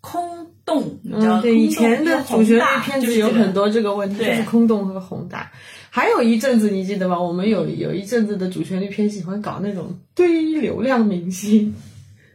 [0.00, 5.50] 空洞，你知道，嗯，对，空以前的主旋律片子就是有很多这个问题，就对是空洞和宏大。
[5.92, 7.20] 还有一阵子你记得吗？
[7.20, 11.74] 我们有有一阵子的主旋律片喜欢搞那种堆流量明星，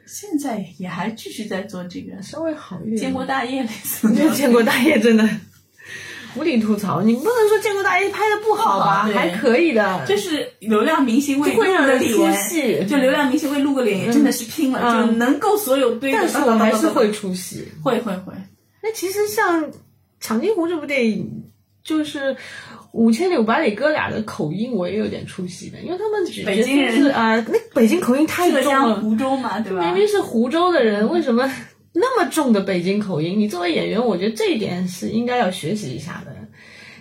[0.06, 2.98] 现在也还继续在做这个稍微好一点。
[2.98, 5.30] 建国大业类似的 建国大业真的
[6.38, 16.18] 无力吐槽，你不能说建国大业拍的不好吧，还可以的，就是流量明星会出戏就流量明星为露个脸也真的是拼了，嗯就能够所有堆的。
[16.20, 17.68] 但是我还是会出戏。
[17.84, 18.34] 会会会，
[18.84, 19.64] 那其实像
[20.20, 21.44] 《长津湖》这部电影，
[21.84, 22.36] 就是
[22.92, 28.96] 五千里五百里哥俩的口音，我也有点出戏的，因为他们举北京人是啊、那北京口音太重了。
[29.02, 29.84] 湖州嘛，对吧？
[29.86, 31.50] 明明是湖州的人，为什么
[31.96, 33.40] 那么重的北京口音？
[33.40, 36.32] 你作为演员，我觉得这一点是应该要学习一下的。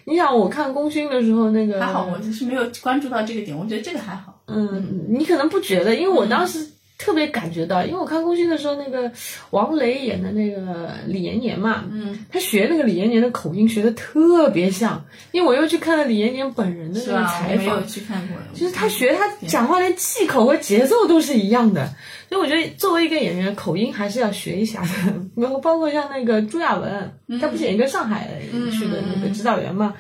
[0.07, 4.43] 你想，我看功勋的时候，那个还好，我就是没有关注到这个点，我觉得这个还好。
[4.47, 9.11] 嗯，你可能不觉得，因为我当时特别感觉到，因为我看功勋的时候，那个
[9.51, 17.27] 王雷演的那个李延年嘛，嗯，他学那个李延年的口音学的特别像，因为我又去看了李延年本人的那个？
[17.27, 18.37] 采访，去看过。
[18.55, 21.93] 就是他学他讲话连气口和节奏都是一样的，
[22.29, 24.89] 所以我觉得作为一个演员，口音还是要学一下的。
[25.37, 28.41] 然 后包括像那个朱亚文，他不是演一个上海
[28.73, 29.95] 去的那个指导员嘛。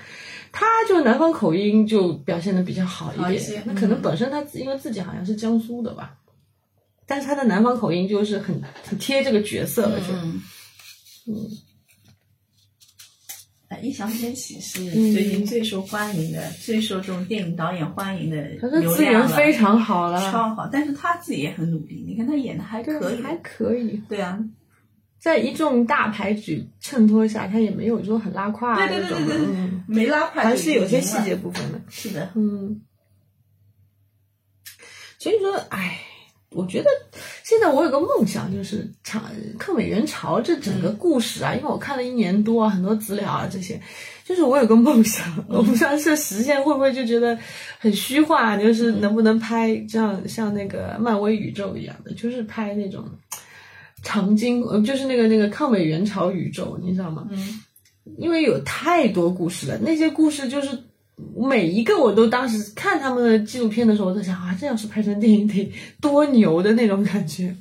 [0.56, 6.14] 他就南方口音就表现的比较好一点，一那可能本身他自因为自己好像是江苏的吧，
[7.06, 10.42] 但是他的南方口音就是很很贴这个角色了，就嗯。
[11.26, 11.50] 嗯。
[13.68, 15.12] 哎，《异想天启》是嗯。
[15.12, 18.42] 最近最受欢迎的、最受这种电影导演欢迎的
[18.80, 20.68] 流量源非常好了，超好。
[20.70, 24.38] 但是他自己也很努力，你看他演的还可以，还可以，对啊，
[25.18, 31.34] 在一众大牌举衬托下，他也没有说很拉胯对对那种的，对对对对嗯，没拉胯，还是有些细节。
[31.34, 32.82] 部分的，是的，嗯。
[35.18, 36.00] 所以说，哎，
[36.54, 36.88] 我觉得
[37.42, 39.24] 现在我有个梦想，就是长
[39.58, 43.80] 抗美援朝这整个故事啊，因为我看了一年多啊，很多资料啊这些，
[44.24, 47.36] 就是我有个梦想，我不知道这实现会不会就觉得
[47.78, 53.04] 很虚幻，就是能不能拍这样像那个漫威宇宙一样的，就是拍那种
[54.02, 57.26] 长津，呃，就是那个那个抗美援朝宇宙，你知道吗？
[57.30, 57.60] 嗯，
[58.18, 60.78] 因为有太多故事了，那些故事就是
[61.36, 67.54] 每一个我都当时看他们的纪录片的时候，我在想啊，这要是拍成电影得多牛的那种感觉。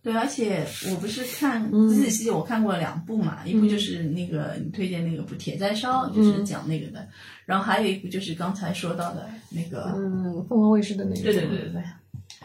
[0.00, 7.06] 对，而且我不是看嗯《自己世界》，我看过了两部嘛，一部就是那个你推荐那个不《铁在烧》，就是讲那个的，
[7.44, 11.22] 然后还有一部就是刚才说到的那个，嗯，凤凰卫视的那个。
[11.22, 11.82] 对对对对对，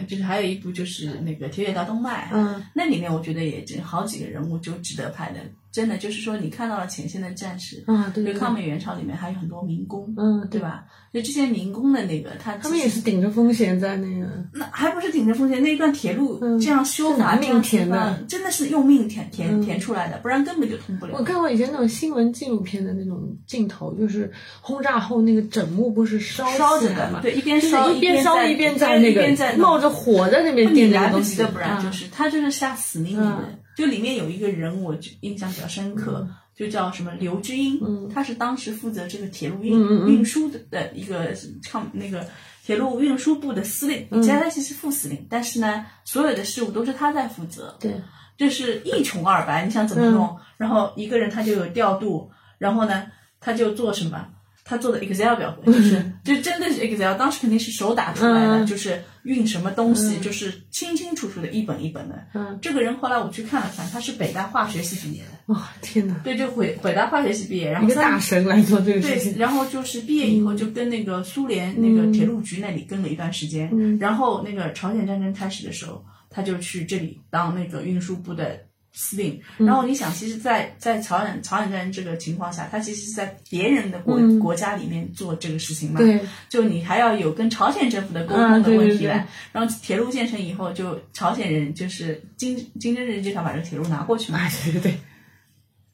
[0.07, 5.39] 就是还有一部就是那个《铁血大动脉》，嗯，那里面我觉得也真好几个人物就值得拍的，
[5.71, 10.85] 真的就是说，你看到了前线的战士，啊，对对就抗美援朝里面还有很多民工，嗯，对吧？
[11.13, 15.61] 就这些民工的那个，他他们也是顶着风险在那个，那还不是顶着风险？
[15.61, 21.13] 那一段铁路这样修拿命填的真的是用命填填填出来的，不然根本就通不了。
[21.15, 33.37] 我看过以前那种新闻纪录片的那种镜头，就是轰炸后那个枕木不是烧烧着起来嘛，对一边烧一烧一边在一边对那个冒着火在那边你垫那个东西，来不及的，不然就啊是他就是下死命令。
[33.75, 41.33] 就里面有一个人，我就印象比较深刻，就叫什么刘知英，他是当时负责这个铁路运运输的的一个
[41.67, 42.25] 抗那个
[42.63, 47.75] 铁路运输部的司令，嗯加在其是副司令，但是呢，所有的事务都是他在负责。
[47.79, 47.99] 对，
[48.37, 50.27] 就是一穷二白，你想怎么弄？
[50.27, 53.07] 嗯然后一个人他就有调度，然后呢，
[53.41, 54.27] 他就做什么？
[54.63, 58.65] 他做的 Excel 表格，就是就真的是 Excel，当时肯定是手打出来的，嗯。
[58.65, 62.15] 就是运什么东西，就是清清楚楚的一本一本的。
[62.33, 69.33] 嗯，这个人后来我去看了看，他是北大化学系毕业的，哇，天哪，对，就北北大化学系毕业，然后一个大神来做这个事情。
[69.33, 73.97] 对，然后就是毕业以后就跟那个苏联那个铁路局那里跟了一段时间，嗯。
[73.99, 78.59] 然后那个朝鲜战争开始的时候，他就去这里当那个运输部的
[78.93, 79.41] 司令。
[79.57, 89.27] 嗯然后你想，其实在，在朝鲜朝鲜战争这个情况下，他其实是在别人的国、嗯国家里面做这个事情嘛，对，就你还要有跟朝鲜政府的沟啊通的对对对问题来。
[89.51, 94.93] 然后铁路建成以后，就朝鲜人就是金金正日就想把这个铁路拿过去嘛，啊，对对对。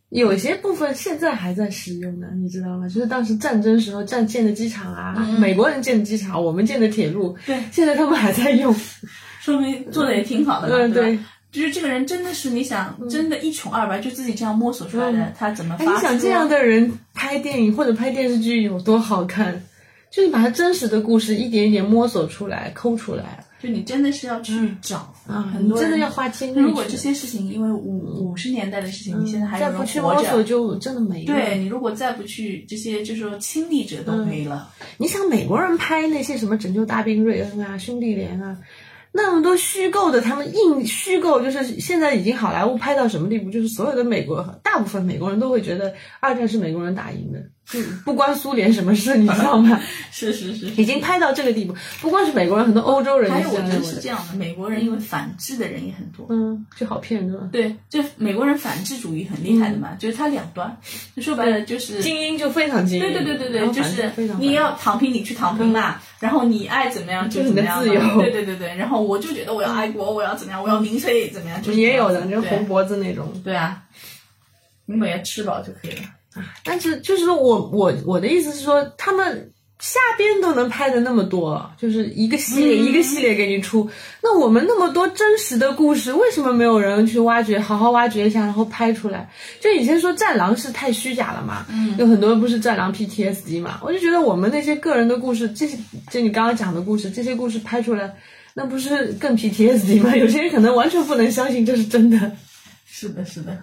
[0.09, 2.87] 有些部分现在还在使用呢，你知道吗？
[2.89, 8.75] 就是当时战争时候战建的机场啊，美国人建的机场，我们建的铁路，嗯对，现在他们还在用。
[9.39, 11.19] 说明做的也挺好的嘛，嗯，对吧对。
[11.51, 15.85] 就是这个人真的是你想，真的一穷二白，就自己这样摸索出来的，他怎么哎？
[15.85, 19.63] 你想这样的人拍电影或者拍电视剧有多好看？
[20.11, 25.51] 就是把他真实的故事一点一点摸索出来、抠出来就你真的是要去找啊！
[25.53, 26.59] 很多真的要花精力。
[26.59, 31.33] 如果这些事情因为五五十年代的事情，你现在还有再不去摸索，着，就真的没了。
[31.33, 34.71] 对你如果再不去，这些就是说亲历者都没了。
[34.97, 38.57] 你想美国人拍那些什么《拯救大兵瑞恩》啊、《兄弟连》啊，
[39.11, 43.49] 那么多虚构的，他们硬虚构，就是现在已经好莱坞拍到什么地步？
[43.49, 49.79] 就是所有的美国，大部分美国人都会觉得二战是美国人打赢的，就不关苏联什么事，你知道吗？
[50.13, 50.67] 是是是。
[50.79, 53.83] 已经拍到这个地步，不光是美国人，很多欧洲人还有，我觉得。
[53.83, 56.27] 是这样的，美国人因为反制的人也很多。
[56.29, 57.49] 嗯，就好骗是吧？
[57.51, 60.77] 对，就美国人反制主义很厉害的嘛，就是他两端，
[61.15, 67.81] 就说白了就是精英就非常精英，对对对对对，就是你要躺平，你去躺平嘛，然后你爱怎么样就怎么样。
[67.81, 73.31] 自由对对对对，然后我就觉得我要爱国，我要怎么样，我要民粹怎么样，就是也有的，就红脖子那种。
[73.43, 73.81] 对对啊，
[74.91, 76.43] 你每天吃饱就可以了。
[76.63, 83.87] 但是就是说我我我的意思是说，他们下边都能拍的那么多，就是一个系列、嗯一个系列给你出，
[84.23, 89.29] 那我们那么多真实的故事，为什么没有人去挖掘，好好挖掘一下，然后拍出来？
[89.61, 95.77] 就以前说战狼是太虚假了嘛，嗯，有很多人不是战狼 PTSD 嘛，我就觉得我们那些个人的故事，这些
[96.09, 98.11] 就你刚刚讲的故事，这些故事拍出来。
[98.55, 100.15] 那不是更 PTSD 吗？
[100.15, 102.31] 有些人可能完全不能相信这是真的。
[102.85, 103.55] 是的，是的。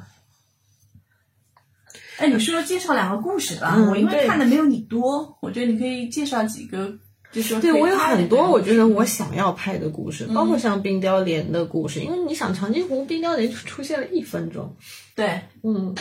[2.18, 6.90] 哎，你说介绍两个故事吧，嗯我因为看的没有你多，我觉得你可以介绍几个，
[7.30, 14.74] 就是对我有很多，我觉得我想要拍的故事，包括像冰雕连的故事，因为你想长津湖冰雕连就出现了一分钟，
[15.14, 15.94] 对，嗯，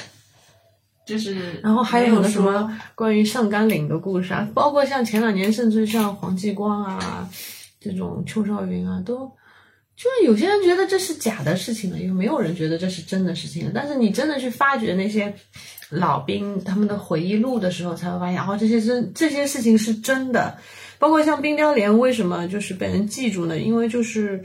[1.06, 1.60] 就是。
[1.62, 7.30] 然后还有没有很多什么关于上甘岭的故事啊，包括像前两年甚至像黄继光啊
[7.82, 9.30] 这种邱少云啊，都
[9.96, 13.72] 就是有些人觉得这是假的事情了，也没有人觉得这是真的事情了。
[13.74, 15.34] 但是你真的去发掘那些
[15.90, 20.58] 老兵他们的回忆录的时候，才会发现哦，这些真这些事情是真的。
[20.98, 23.60] 包括像冰雕连为什么就是被人记住呢？
[23.60, 24.42] 因为就是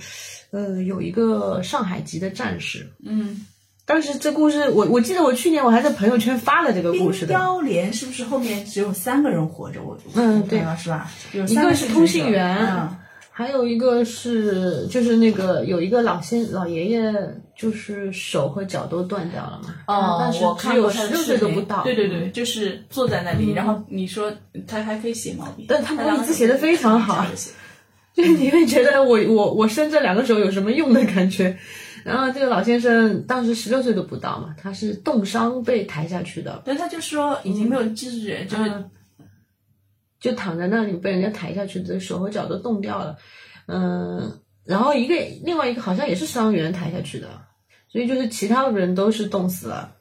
[0.50, 3.46] 呃有一个上海籍的战士，嗯，
[3.87, 7.29] 当时这故事我我记得我去年我还在朋友圈发了这个故事的。
[7.29, 9.81] 冰雕连是不是后面只有三个人活着？
[9.83, 11.11] 我嗯对是吧？
[11.33, 12.96] 有一三个是通信员嗯
[13.40, 17.11] 还有一个是，就是那个有一个老先老爷爷，
[17.57, 19.74] 就是手和脚都断掉了嘛。
[19.87, 21.83] 哦但，是我只有十六岁都不到。
[21.83, 24.31] 对对对，就是坐在那里，然后你说
[24.66, 27.24] 他还可以写毛笔，但他毛笔字写的非常好。
[28.12, 31.57] 就是你会觉得我我我伸这两个手有什么用的感觉。
[32.05, 38.91] 然后这个老先生当时十六岁都不到嘛，他是冻伤被抬下去的，对，他就说已经没有知觉，就是嗯
[40.20, 43.16] 就躺在那里被人家抬下去，这手和脚都冻掉了。
[43.66, 45.14] 嗯，然后一个
[45.44, 47.28] 另外一个好像也是伤员抬下去的，
[47.88, 49.96] 所以就是其他的人都是冻死了。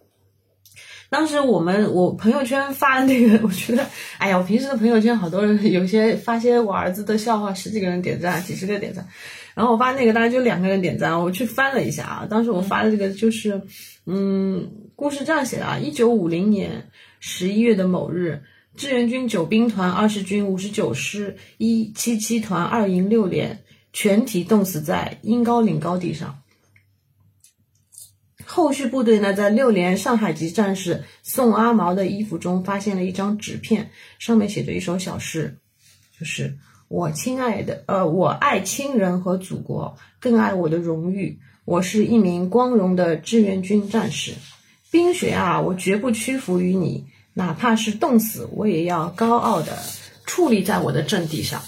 [1.09, 3.85] 当时我们我朋友圈发的那个， 我觉得，
[4.17, 9.07] 哎呀，我平时的朋友圈好多人，有些发些我儿子的笑话，十几个人点赞，几十个点赞，
[9.55, 13.61] 然后我发那个大概就两个人点赞，我去翻了一下啊，当时我发的这个就是，
[14.05, 16.89] 嗯，故事这样写的啊，一九五零年
[17.19, 18.41] 十一月的某日。
[18.79, 23.61] 志愿军九兵团二十军五十九师一七七团二营六连
[23.91, 26.39] 全体冻死在鹰高岭高地上。
[28.45, 35.57] 后续部队呢，在六连上海籍战士宋阿毛的衣服中发现了一张纸片，上面写着一首小诗，
[36.17, 36.57] 就是
[36.87, 41.37] “我亲爱的，呃，我爱亲人和祖国，更爱我的荣誉。
[41.65, 44.35] 我是一名光荣的志愿军战士，
[44.89, 47.05] 冰雪啊，我绝不屈服于你。”
[47.39, 49.71] 哪怕是冻死，我也要高傲的
[50.27, 51.61] 矗立在我的阵地上。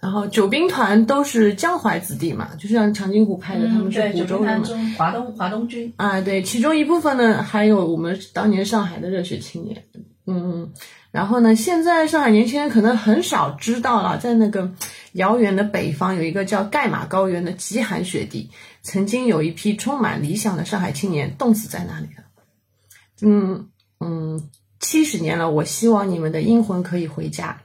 [0.00, 4.68] 然后九兵团都是江淮子弟嘛，就像长津湖拍的，他们是湖州人嘛。
[4.96, 9.82] 华东华东军啊，对，其中一部分呢，还有我们当年上海的热血青年。
[10.26, 10.72] 嗯，
[11.10, 14.70] 然后呢，现在上海年轻人可能很少知道了，在那个
[15.14, 18.50] 遥远的北方，有一个叫盖马高原的极寒雪地，
[18.82, 22.24] 曾经有一批充满理想的上海青年冻死在那里了。
[23.22, 23.68] 嗯
[23.98, 24.48] 嗯。
[24.84, 27.58] 七十年了，我希望你们的阴魂可以回家。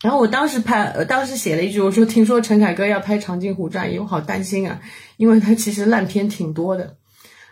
[0.00, 4.80] 然后我当时拍，呃，当时写了一句，我说听说陈凯歌要拍《长津湖战役》，我好担心啊，
[5.16, 6.96] 因为他其实烂片挺多的。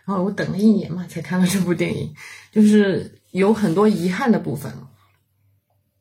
[0.06, 2.14] 然后我等了一年嘛，才看了这部电影，
[2.52, 4.72] 就是有很多遗憾的部分。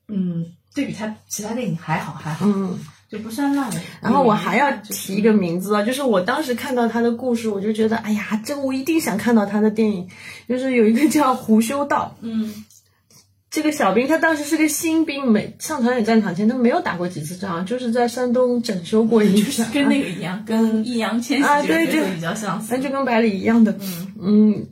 [0.08, 2.46] 嗯，对比他其他电影还好，还好。
[2.46, 2.80] 嗯。
[3.10, 3.80] 就不算烂的。
[4.02, 10.10] 然后我还要提一个名字啊，就是我当时看到他的故事，我就觉得，哎呀，这我一定想看到他的电影。
[10.50, 12.66] 就是有一个叫胡修道，嗯，
[13.58, 24.14] 这个小兵他当时是个新兵，没上朝鲜战场前他没有打过几次仗，就是在山东整修过一下，跟那个一样，跟易烊千玺这个比较相似，那就跟百里一样的，嗯。
[24.22, 24.68] 嗯。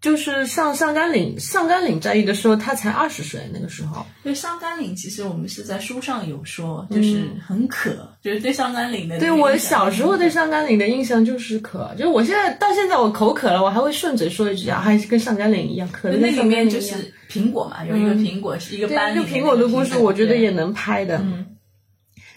[0.00, 4.06] 就是上上甘岭上甘岭战役的时候，他才二十岁，那个时候。
[4.22, 9.18] 对上甘岭，其实我们是在书上有说，就是很渴，就是对上甘岭的。
[9.18, 16.08] 对我小时候对上甘岭的印象就是渴，就是我现在到现在我口渴了，我还会顺嘴说一句啊，还是跟上甘岭一样渴。
[16.10, 19.24] 那里面就是苹果嘛，有一个苹果是一个班里。
[19.24, 21.18] 对，苹果的故事，我觉得也能拍的。
[21.18, 21.44] 嗯。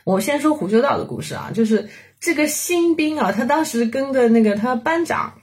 [0.04, 1.88] 我先说胡修道的故事啊，就是
[2.20, 5.36] 这个新兵啊，他当时跟的那个他班长。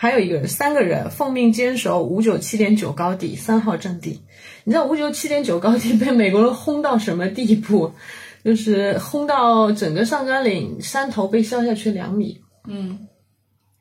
[0.00, 4.22] 还有一个人，三个人奉命坚守五九七点九高地三号阵地。
[4.62, 7.92] 你知道五九七点九高地被美国人轰到什么地步？
[8.44, 12.40] 就是轰到整个上甘岭山头被削下去两米。
[12.68, 13.08] 嗯。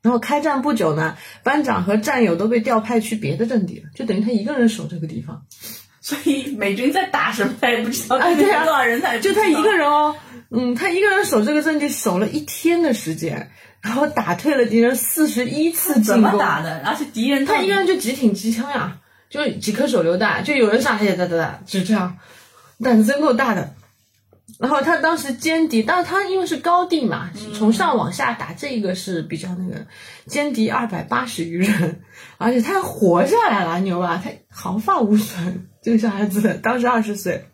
[0.02, 5.44] 然后开战不久呢，班长和战友都被调派去别的阵地了，就等于他一个人守这个地方。
[6.02, 8.16] 所以美军在打什么他也不知道。
[8.20, 10.16] 哎，对啊， 多少人才就他一个人哦。
[10.50, 13.52] 嗯，他一个人守这个阵地守了一天的时间。
[13.82, 16.82] 然后打退了敌人四十一次进攻，怎么打的？
[16.86, 19.00] 而且敌人他一个人就几挺机枪呀，
[19.30, 22.18] 就几颗手榴弹，就有人上，哎呀哒哒哒，就这样，
[22.84, 23.74] 胆子真够大的。
[24.60, 29.86] 然后他当时歼敌，但是他因为是高地嘛，从上往下打，这个是比较那个
[30.28, 32.02] 歼敌二百八十余人，
[32.38, 34.20] 而且他还活下来了，牛吧？
[34.24, 37.46] 他毫发无损，这个小孩子当时二十岁。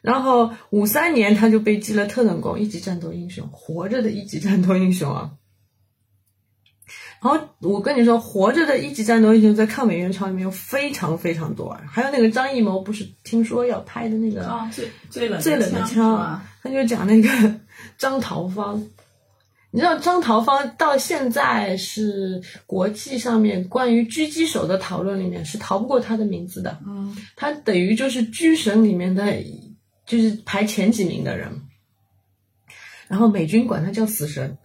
[0.00, 5.32] 然后五三年他就被记了特等功，一级战斗英雄，活着的一级战斗英雄啊。
[7.20, 17.28] 然后我跟你说，活着的一级战斗英雄在抗美援朝里面有非常非常多，还有那个张艺谋不是听说要拍的那个最最冷最冷的枪，他就讲那个
[17.98, 18.80] 张桃芳。
[19.70, 29.24] 你知道张桃芳到现在是国际上面关于狙击手的讨论里面是逃不过他的名字的，嗯，他等于就是狙神里面的。
[30.08, 31.62] 就是排前几名的人，
[33.06, 34.58] 然后美军管他叫死神。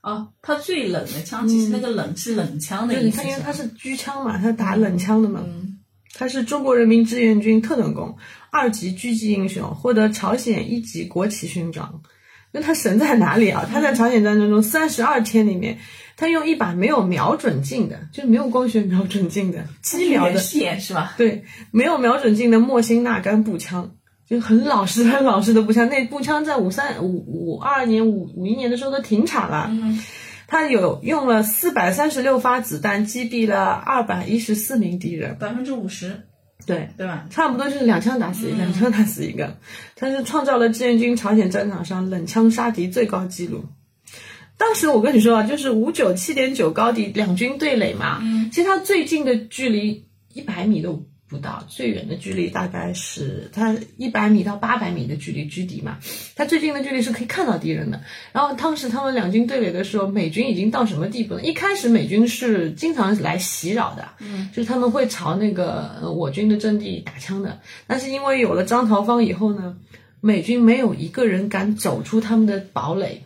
[0.00, 3.18] 啊，他最冷的枪，其实那个冷是冷枪的意思。
[3.18, 5.44] 他因为他是狙枪嘛，他打冷枪的嘛。
[6.14, 8.16] 他是中国人民志愿军特等功
[8.50, 12.02] 二级狙击英雄，获得朝鲜一级国旗勋章。
[12.52, 13.68] 那他神在哪里啊？
[13.70, 15.78] 他在朝鲜战争中三十二天里面，
[16.16, 21.14] 他用一把没有瞄准镜的，就没有光学瞄准镜的机瞄的线是吧？
[21.18, 23.94] 对，没有瞄准镜的莫辛纳甘步枪。
[24.30, 29.66] 就很老实、很老实的步枪，那步枪在五三五五二年、五五一年的时候都停产了。
[29.68, 30.00] 嗯，
[30.46, 36.22] 他有用了四百三十六发子弹击毙了二百一十四名敌人，百分之五十，
[36.64, 37.26] 对对吧？
[37.28, 39.56] 差不多就是两枪打死一个，两枪打死一个。
[39.96, 43.64] 他是创造了志愿军朝鲜战场上冷枪杀敌最高纪录。
[44.56, 51.04] 当时我跟你说啊，就是五九七点九高地两军对垒嘛，嗯，其实他最近的距离一百米都。
[51.30, 55.98] 不到，最远的距离大概是它一百米到八百米的距离居敌嘛，
[56.34, 58.00] 它最近的距离是可以看到敌人的。
[58.32, 61.42] 然后当时他们两军对垒的时候，美军已经到什么地步呢？
[61.42, 67.60] 一开始美军是经常来袭扰的，嗯，就是他们会朝那个我军的阵地打枪的。
[67.86, 69.76] 但是因为有了张桃芳以后呢，
[70.20, 73.22] 美军没有一个人敢走出他们的堡垒，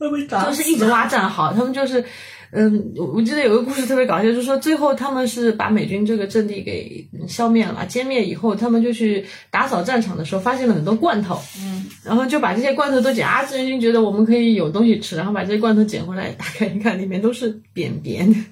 [0.00, 2.04] 就是一直挖战壕，他们就是。
[2.50, 18.46] 嗯，我我记得有个故事特别搞笑，就是说最后他们是把美军这个阵地给消灭了、歼灭以后，他们就去打扫战场的时候，发现了很多罐头，嗯，然后就把这些罐头都捡啊，志愿军觉得我们可以有东西吃，然后把这些罐头捡回来，打开一看，里面都是便便，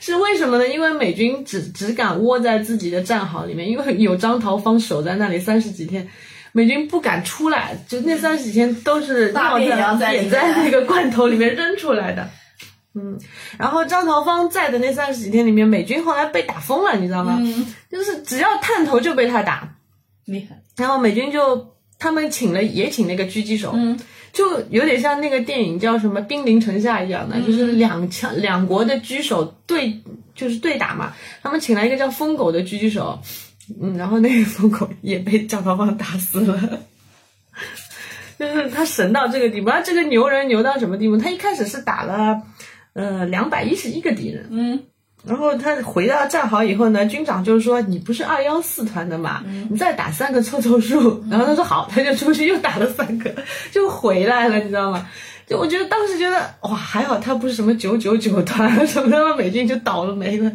[0.00, 0.68] 是为什么呢？
[0.68, 6.06] 因为美军只只敢窝在自己的战壕里面，因为有张桃芳守在那里三十几天，
[6.52, 12.28] 美军不敢出来，就那三十几天都是尿在点在那个罐头里面扔出来的。
[12.96, 13.18] 嗯，
[13.58, 17.38] 然后张桃芳在的那三十几天里面，美军后来被打疯了，你知道吗？
[17.40, 19.76] 嗯，就是只要探头就被他打，
[20.26, 20.62] 厉害。
[20.76, 23.98] 然后美军就他们请了也请那个狙击手，嗯，
[24.32, 30.00] 就有点像那个电影叫什么《兵临城下》一样的，就是两枪两国的狙手对
[30.36, 31.12] 就是对打嘛。
[31.42, 33.20] 他们请来一个叫疯狗的狙击手，
[33.80, 36.80] 嗯，然后那个疯狗也被张桃芳打死了。
[38.38, 41.16] 就是他神到这个地步，他这个牛人牛到什么地步？
[41.16, 42.42] 他一开始是打了。
[42.94, 44.82] 呃，两百一十一个敌人，嗯，
[45.26, 53.34] 然后他回到战壕以后呢，军长就说：“你不是二幺四团的嘛，你再打三个凑凑数。”然后他说：“好。”他就出去又打了三个，
[53.72, 55.08] 就回来了，你知道吗？
[55.46, 60.52] 就我觉得当时觉得哇，还好他不是什么九九九团，什么美军就倒了霉了。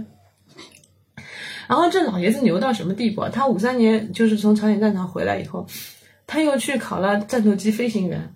[1.67, 3.29] 然后这老爷子牛到什么地步啊？
[3.31, 5.67] 他五三年就是从朝鲜战场回来以后，
[6.25, 8.33] 他又去考了战斗机飞行员。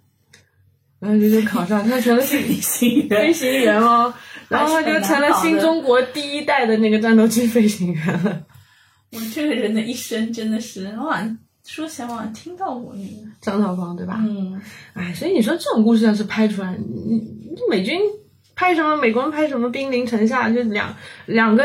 [1.04, 4.14] 然后就就考上， 他成了飞行员，飞行员哦，
[4.48, 8.42] 然后他就成了新中国第一代的那个战斗机飞行员了。
[9.12, 14.18] 我这个人的一生真的是，我好像说起来我好像听到过那个张绍芳，对吧？
[14.22, 14.62] 嗯，
[14.94, 17.22] 哎，所以你说这种故事要是拍出来，你
[17.70, 18.00] 美军
[18.56, 20.96] 拍什么，美国人拍什么，兵临城下，就两
[21.26, 21.64] 两个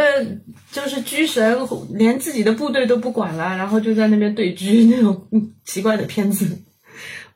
[0.72, 1.56] 就是狙神，
[1.94, 5.26] 连自己的部队都不管了，然后就在那边对狙那种
[5.64, 6.58] 奇怪的片子。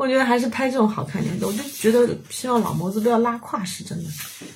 [0.02, 4.10] 我觉得还是拍这种好看点的，我就觉得希望老谋子不要拉胯，是真的。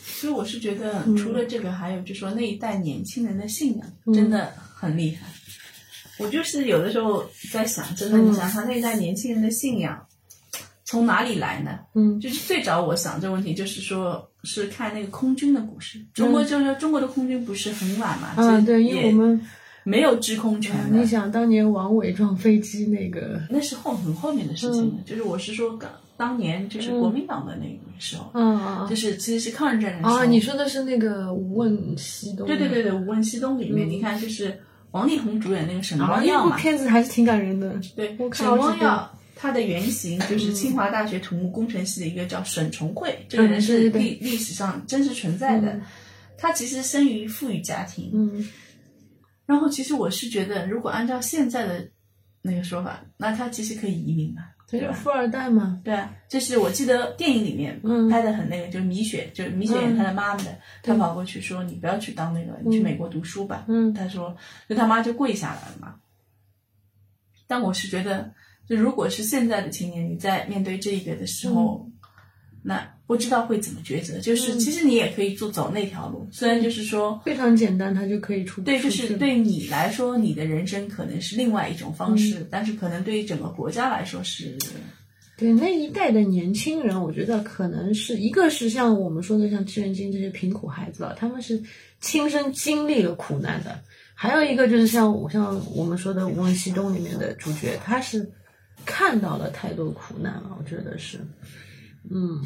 [0.05, 5.29] 所以我是觉得，除了这个，还有就是说那一代年轻人的信仰真的很厉害。
[6.19, 10.05] 我就是有的时候在想，真的，你想他那一代年轻人的信仰
[10.85, 11.79] 从哪里来呢？
[11.95, 16.05] 嗯，就是最早我想这个问题，就是说是看那个空军的故事。
[16.13, 18.35] 中国就是中国的空军不是很晚嘛？
[18.37, 19.41] 嗯，对，因为我们。
[19.87, 20.99] 没有制空权的。
[20.99, 24.95] 你想当年王伟撞飞机那个，那是后很后面的事情了。
[25.07, 30.17] 就是我是说，当当年就是国民党的那个时候，嗯嗯，就是其实是抗日战争时候。
[30.17, 32.45] 啊，你说的是那个《无问西东》？
[32.49, 34.59] 对对对对，《无问西东》里面，你看就是
[34.91, 36.57] 王力宏主演那个沈光耀嘛。
[36.57, 37.79] 片子还是挺感人的。
[37.95, 45.79] 对，沈光耀他的原型就是清华大学土木工程系的一个叫沈崇慧，这个人是历历史上真实存在的。
[46.37, 48.11] 他其实生于富裕家庭。
[48.13, 48.49] 嗯。
[49.47, 51.89] 然后，其实我是觉得，如果按照现在的
[52.43, 54.93] 那个说法，那他其实可以移民嘛，对吧？
[54.93, 56.13] 富二代嘛，对啊。
[56.29, 57.81] 就是我记得电影里面
[58.11, 64.37] 拍的很那个，就是米雪，就是米雪演她的妈妈的，他跑过去说：“你不要去当那个，你去美国读书吧。”嗯，她说，
[64.69, 65.95] 就他妈就跪下来了嘛。
[67.47, 68.33] 但我是觉得，
[68.69, 71.89] 就如果是现在的青年，你在面对这一个的时候，
[72.63, 72.96] 那。
[73.07, 84.57] 不知道会怎么抉择，就是其实你也可以做走那条路，虽然就是说非常简单，它就可以出对，就是对你来说，你的人生可能是另外一种方式，但是可能对于整个国家来说是。
[85.39, 91.63] 对那一代的年轻人，我觉得可能是一个是像我们说的像志愿军这些贫苦孩子啊，他们是
[92.01, 93.71] 亲身经历了苦难的；
[94.15, 98.27] 还有一个就是像我像我们说的《无问西东》里面的主角，他是
[98.87, 101.19] 看到了太多苦难了，我觉得是，
[102.11, 102.41] 嗯。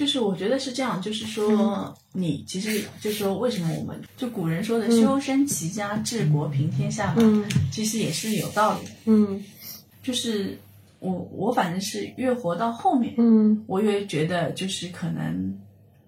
[0.00, 8.92] 就是我觉得是这样，就是说你其实就说为什么我们就古人说的修身齐家治国平天下嘛，其实也是有道理的。
[9.04, 9.44] 嗯，
[10.02, 10.58] 就是
[11.00, 15.54] 我我反正是越活到后面，嗯，我越觉得就是可能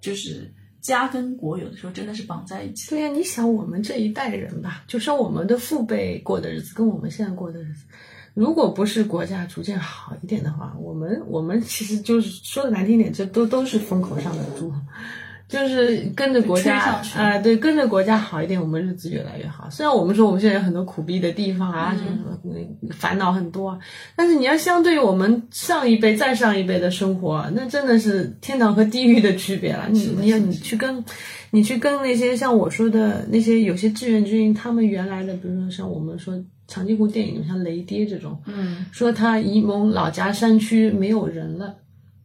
[0.01, 2.88] 就是家跟国有的时候真的是绑在一起。
[2.88, 7.84] 对呀，你想我们这一代人吧，就说我们的父辈过的日子跟我们现在过的日子。
[8.35, 14.72] 如果不是国家逐渐好一点的话，我们 我们其实就是说的难听点，这都都是风口上的猪，
[15.49, 19.68] 就是跟着国家啊、对，跟着国家好一点，我们日子越来越好。
[19.68, 23.78] 虽然我们说我们现在有很多苦逼的地方啊，什么什么嗯烦恼很多啊，
[24.16, 29.89] 但是你要相对于我们上一辈、再上一辈的生活，那真的是天堂和地狱的区别了。
[29.91, 31.05] 你你要你去跟，
[31.51, 36.35] 你去跟那些像我说的那些有些志愿军，他们原来的，比如说像我们说
[36.72, 41.76] 长津湖电影里像雷爹这种，嗯，说他沂蒙老家山区没有人了，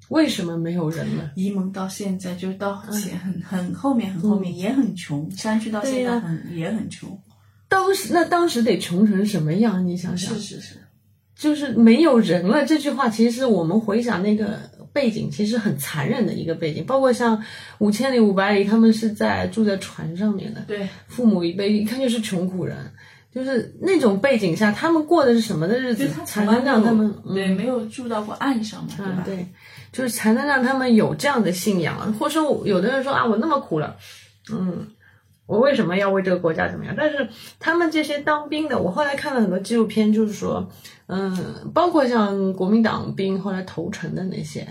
[0.07, 1.33] 为什么没有人了？
[1.35, 7.19] 沂蒙到现在就到前很很后面很后面也很穷，山区到现在很也很穷。
[7.67, 9.85] 当时那当时得穷成什么样？
[9.85, 10.75] 你想想是，是是，
[11.35, 12.65] 就是没有人了。
[12.65, 14.57] 这句话其实我们回想那个
[14.93, 16.85] 背景，其实很残忍的一个背景。
[16.85, 17.43] 包括像
[17.79, 22.77] 五千里、五百里，他们是在住在船上面的，对，父母一辈一看就是穷苦人，
[23.38, 29.13] 就是那种背景下，他们过的是什么的日子才能让他们对没有住到过岸上嘛，对吧？
[29.17, 29.47] 嗯对，
[29.91, 33.95] 就是才能让他们有这样的信仰，或者说有的人说啊，我那么苦了，
[34.51, 34.88] 嗯，
[35.45, 36.95] 我为什么要为这个国家怎么样？
[36.97, 37.29] 但是
[37.59, 40.67] 他们这些当兵的，我后来看了很多纪录片，就是说，
[41.05, 44.67] 嗯，包括像国民党兵后来投诚的那些，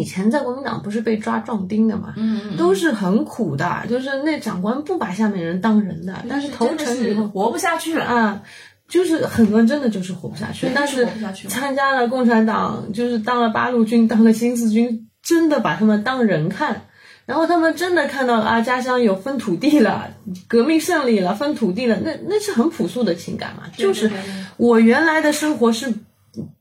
[0.00, 2.14] 以前在国民党不是被抓壮丁的嘛，
[2.58, 8.42] 都是很苦的，就是那长官不把下面人当人的，但是投诚以后活不下去了，啊。
[8.88, 11.06] 就是很多人真的就是活不下去，但是
[11.48, 16.82] 参加了共产党，就是当了八路军，当了新四军，真的把他们当人看。
[17.24, 20.10] 然后他们真的看到啊，家乡有分土地了，
[20.48, 23.62] 革命胜利了，分土地了，那那是很朴素的情感嘛。
[23.76, 24.10] 就是
[24.56, 25.94] 我原来的生活是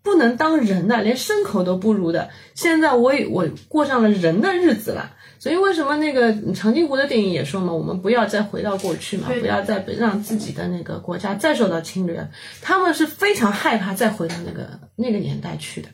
[0.01, 2.29] 不能当人的，连牲口都不如的。
[2.55, 5.13] 现在我也我过上了人的日子了。
[5.41, 12.29] 所以为什么那个长津湖的电影也说嘛，我们不要再回到过去嘛，不要再让自己的那个国家再受到侵略。
[12.61, 15.87] 他们是非常害怕再回到那个那个年代去的。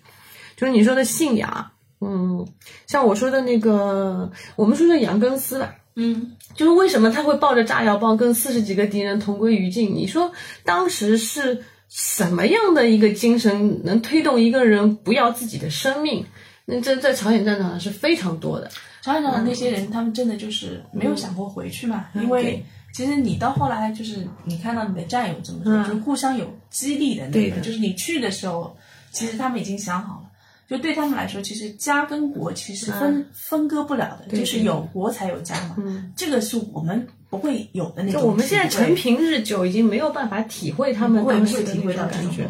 [0.58, 1.72] 就是你说的信仰，
[2.02, 2.48] 嗯，
[2.88, 9.94] 像我说的那个，我们说的杨根思吧，嗯，就是为什么他会抱着炸药包跟四十几个敌人同归于尽？
[9.94, 10.32] 你说
[10.64, 11.64] 当时是
[11.98, 16.26] 什么样的一个精神能推动一个人不要自己的生命？
[16.66, 18.70] 那这在朝鲜战场上是非常多的。
[19.02, 22.62] 朝鲜战场那些人，他们真的就是没有想过回去嘛，因为
[22.94, 28.76] 其实你到后来就是你看到你的战友怎么说，嗯就是互相有激励的那个，就是你去的时候，
[29.12, 30.30] 其实他们已经想好了。
[30.68, 35.76] 就对他们来说，其实家跟国其实分、分割不了的，就是有国才有家嘛。
[35.78, 38.22] 嗯，这个是我们不会有的那种。
[38.22, 42.48] 就我们现在陈平日久，已经没有办法体会他们当时的那种感觉。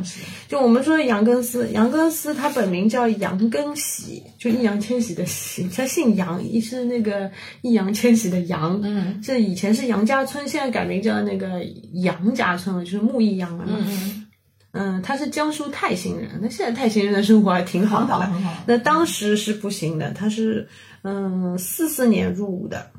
[0.48, 7.32] 就我们说杨根思，杨根思他本名叫杨根喜，就易烊千玺的喜，他姓杨，是那个
[7.62, 11.64] 易烊千玺的杨，嗯这以前是杨家村，现在改名叫那个
[11.94, 13.78] 杨家村了，就是木易杨了嘛。
[13.78, 14.26] 嗯嗯，
[14.72, 18.14] 嗯，他是江苏泰兴人，那现在泰兴人的生活还挺好的。
[18.20, 18.54] 很好。
[18.66, 20.68] 那当时是不行的，他是
[21.04, 22.92] 嗯四四年入伍的，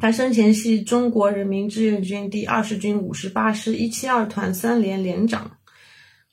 [0.00, 5.58] 他生前系中国人民志愿军第二十军五十八师一七二团三连连长，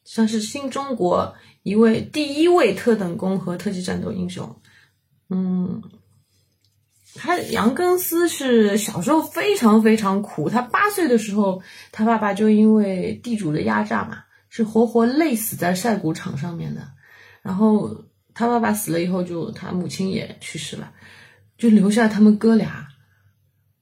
[0.06, 4.56] 算是新中国一位第一位特等功和特级战斗英雄。
[5.30, 5.82] 嗯，
[7.14, 11.62] 他杨根思是小时候非常非常苦，他八岁的时候，
[11.92, 16.88] 他爸爸就因为地主的压榨嘛，是活活累死在晒谷场上面的。
[17.42, 20.94] 然后他爸爸死了以后就，他母亲也去世了，
[21.58, 22.87] 就留下他们哥俩，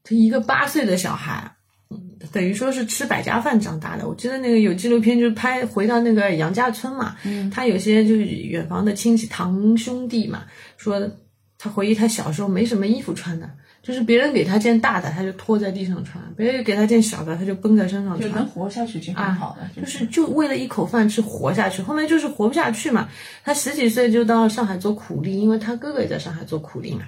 [0.05, 1.51] 他一个八岁的小孩，
[1.89, 1.99] 嗯
[2.31, 4.07] 等于说是吃百家饭长大的。
[4.07, 10.45] 我记得那个有纪录片，就是拍回到那个杨家村嘛，嗯他有些就是远房的亲戚堂兄弟嘛，
[10.77, 11.11] 说
[11.57, 13.49] 他回忆他小时候没什么衣服穿的。
[13.85, 18.31] 就是别人给他件大的，他就拖在地上穿；别人给他件小的，他就绷在身上穿。
[18.31, 23.07] 就能活下去已经很好了，就是就为了一口饭吃活下去，后面就是活不下去嘛。
[23.43, 27.05] 他十几岁就到上海做苦力，因为他哥哥也在上海做苦力嘛。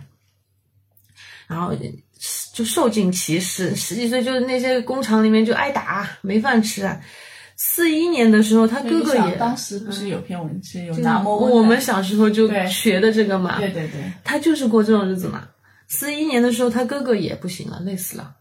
[1.47, 1.73] 然后
[2.57, 6.99] 就受尽歧视，十几岁就是那些工厂里面就挨打，没饭吃啊。
[7.55, 15.47] 四一年的时候，他哥哥也，当时不是有篇文是有拿摸我们小时候就学的这个嘛，对对对，他就是过这种日子嘛。
[15.87, 18.33] 四一年的时候，他哥哥也不行了，累死了，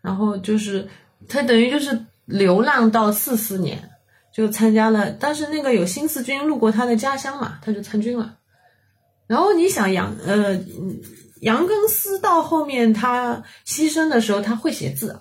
[0.00, 0.86] 然后就是
[1.28, 3.90] 他等于就是流浪到四四年，
[4.32, 8.36] 就参加了，但是那个有新四军路过他的家乡嘛，他就参军了。
[9.26, 10.56] 然后你想养呃
[11.40, 15.20] 杨根思到后面他牺牲的时候，他会写字，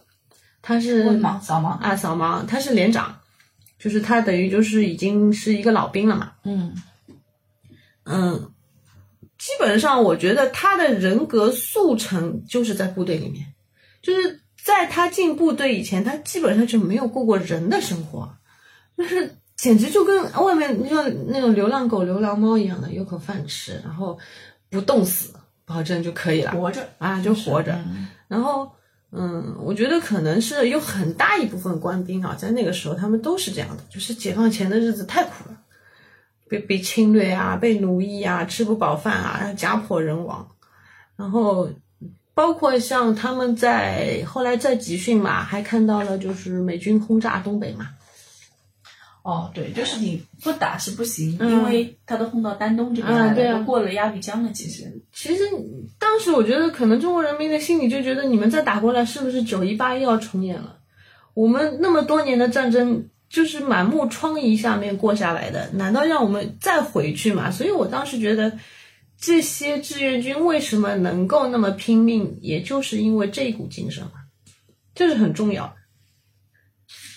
[0.62, 3.20] 他是问盲扫盲，啊扫盲，他是连长，
[3.78, 6.32] 就是他等于就是已经是一个老兵了嘛。
[6.44, 6.76] 嗯，
[8.06, 8.52] 嗯，
[9.38, 13.46] 基本上我觉得他的人格速成就是在部队里面，
[14.02, 18.38] 就是在他进部队以前，他基本上就没有过过人的生活，
[18.98, 24.18] 就是简直就跟外面像那种流浪狗、流浪猫一样的，有口饭吃，然后
[24.70, 25.34] 不冻死，
[25.66, 27.78] 保证就可以了，活着啊，就活着。
[28.28, 28.72] 然后，
[29.12, 35.58] 嗯，我觉得可能是有很大一部分官兵啊，在那个时候他们都是这样的，就是解放前的日子太苦了，
[36.48, 40.48] 被被侵略啊，被奴役啊，吃不饱饭啊，家破人亡。
[41.16, 41.70] 然后，
[42.34, 47.90] 包括像他们在后来在集训嘛，还看到了就是美军轰炸东北嘛。
[49.26, 54.52] 哦，对，就是你不打是不行，因为他都轰到丹东这边来了，都过了鸭绿江了。
[54.52, 55.44] 其实，其实
[55.98, 60.78] 当时我觉得，可能中国人民的心里就觉得，你们再打过来，是不是九一八又要重演了？
[61.34, 67.50] 我们那么多年的战争，就是满目疮痍下面过下来的，难道让我们再回去吗？
[67.50, 68.60] 所以我当时觉得，
[69.20, 74.12] 这些志愿军为什么能够那么拼命，也就是因为这一股精神嘛，
[74.94, 75.76] 这是很重要。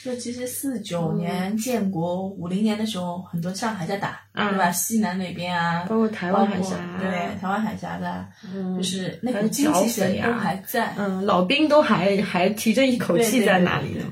[0.04, 4.70] 就其实四九年建国，五零年的时候，很多仗还在打，对吧？
[4.70, 8.24] 西南那边啊，包括台湾海峡，对台湾海峡的，
[8.76, 14.04] 就是那个精气神都还在，嗯，老兵都还还提着一口气在那里呢。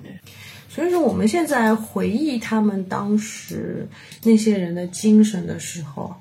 [0.68, 3.88] 所以说，我们现在回忆他们当时
[4.24, 6.12] 那些人的精神的时候，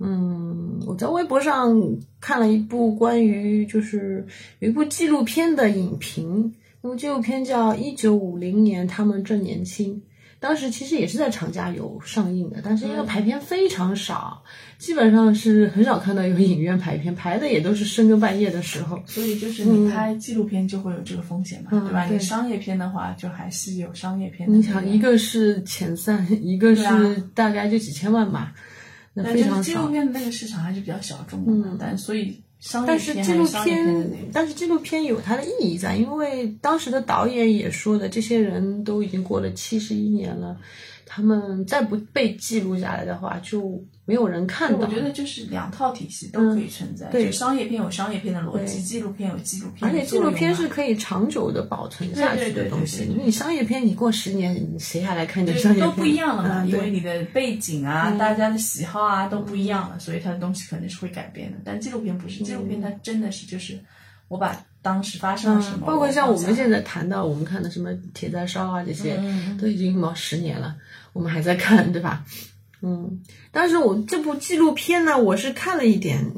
[0.00, 1.74] 嗯，我在微博上
[2.20, 4.26] 看了一部关于就是
[4.58, 6.54] 有一部纪录片的影评。
[6.94, 9.94] 纪录片叫《一九五零年，他们正年轻》，
[10.40, 14.42] 当时其实也是在厂家有上映的，但是因为排片非常少，
[14.78, 19.00] 基本上是很少看到有影院排片，排的也都是深更半夜的时候。
[19.06, 22.06] 所以就是你拍纪录片就会有这个风险嘛，对吧？
[22.06, 24.48] 你商业片的话，就还是有商业片。
[24.52, 28.54] 你想，一个是前三，一个是大概就几千万吧，
[29.14, 29.62] 那非常少。
[29.62, 32.42] 纪录片的那个市场还是比较小众的，但所以。
[32.86, 40.56] 但是纪录片，但是纪录片有它的意义在，因为当时的导演也说的，这些人都已经过了七十一年了，
[41.08, 43.82] 他们再不被记录下来的话，就。
[44.08, 47.10] 没有人看到，我觉得就是两套体系都可以存在。
[47.10, 49.86] 对，商业片有商业片的逻辑，纪录片有纪录片。
[49.86, 53.04] 而且纪录片是可以长久的保存下去的东西。
[53.22, 55.86] 你商业片，你过十年，谁还来看你商业片？
[55.86, 61.58] 都不一样了嘛，因为你的背景啊，大家的喜好啊都不一样了，所以它的东西肯定是会改变的。
[61.62, 63.78] 但纪录片不是，纪录片它真的是就是
[64.28, 69.20] 我把当时发生了什么，包括像我们现在谈到我们看的什么《铁在烧》啊这些，
[69.60, 70.74] 都已经毛十年了，
[71.12, 72.24] 我们还在看，对吧？
[72.80, 76.32] 嗯，但是我这部纪录片呢，我是看了一点，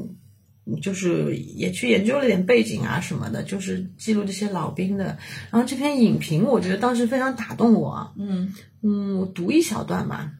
[0.83, 5.19] 就是也去研究了点背景啊什么的，就是记录这些老兵的。
[5.51, 8.15] 然后这篇影评，我觉得当时非常打动我。
[8.17, 10.33] 嗯嗯，我读一小段吧。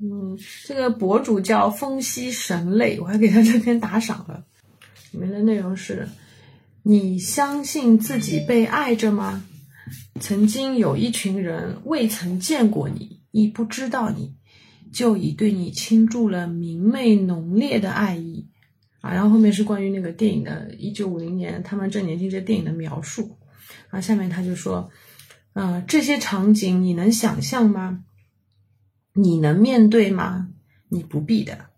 [0.00, 4.44] 嗯，这个博主叫风息神泪，我还给他这篇打赏了。
[5.12, 6.08] 里面的内容是：
[6.82, 9.44] 你相信自己被爱着吗？
[10.18, 14.34] 曾经有一群人未曾见过你，亦不知道你。
[14.92, 18.46] 就已对你倾注了明媚浓烈的爱意，
[19.00, 23.36] 啊，然后后面是关于那个电影的，一九五零年他们正年轻这电影的描述，
[23.90, 24.88] 啊下面他就说，
[25.52, 28.04] 呃，这些场景你能想象吗？
[29.14, 30.50] 你能面对吗？
[30.88, 31.70] 你不必的，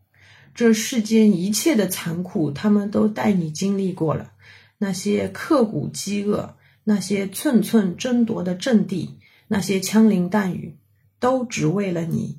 [0.55, 4.33] 这世间一切的残酷，他们都带你经历过了，
[4.77, 6.55] 那些刻骨饥饿，
[6.85, 10.77] 那些寸寸争夺的阵地，那些枪林弹雨，
[11.19, 12.39] 都只为了你。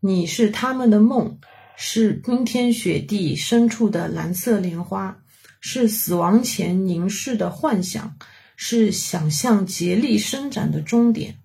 [0.00, 1.38] 你是他们的梦，
[1.76, 5.22] 是冰天雪地深处的蓝色莲花，
[5.60, 8.16] 是死亡前凝视的幻想，
[8.56, 11.38] 是想象竭力伸展的终点。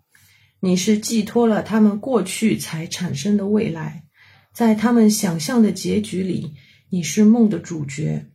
[0.60, 4.06] 你是寄托了他们过去才产生的未来，
[4.52, 6.56] 在他们想象的结局里，
[6.90, 8.26] 你是梦的主角，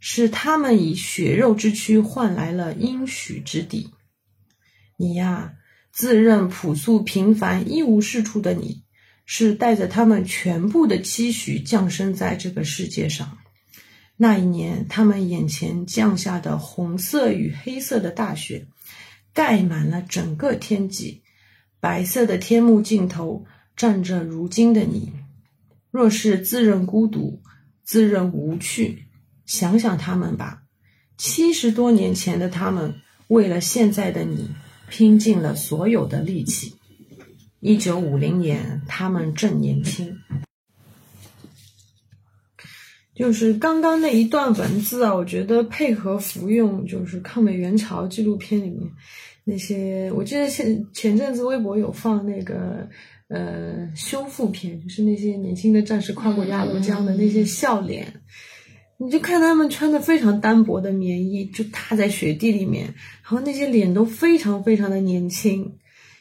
[0.00, 3.90] 是他们以血肉之躯换来了应许之地。
[4.96, 5.52] 你呀，
[5.96, 8.84] 自认朴素平凡、一无是处的你。
[9.28, 13.38] 是带着他们全部的期许降生在这个世界上。
[14.16, 18.68] 那一年，他们眼前降下的红色与黑色的大雪，
[19.34, 21.24] 盖满了整个天际。
[21.80, 25.12] 白色的天幕尽头站着如今的你。
[25.90, 27.42] 若是自认孤独，
[27.82, 29.06] 自认无趣，
[29.44, 30.62] 想想他们吧。
[31.18, 32.94] 七十多年前的他们，
[33.26, 34.54] 为了现在的你，
[34.88, 36.74] 拼尽了所有的力气。
[37.60, 40.18] 一九五零年，他们正年轻。
[43.14, 48.90] 就是刚刚那一段文字啊，我觉得配合服用，就是抗美援朝纪录片里面
[49.42, 52.86] 那些，我记得前前阵子微博有放那个
[53.28, 58.20] 呃修复片，就是那些年轻的战士跨过鸭绿江的那些笑脸，
[58.98, 62.86] 你就看他们穿的非常单薄的棉衣，就踏在雪地里面，
[63.22, 65.76] 然后那些脸都非常非常的年轻。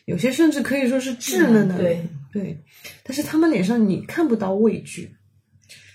[0.06, 2.62] 有些甚至可以说是稚嫩的，对对，
[3.02, 5.16] 但是他们脸上你看不到畏惧，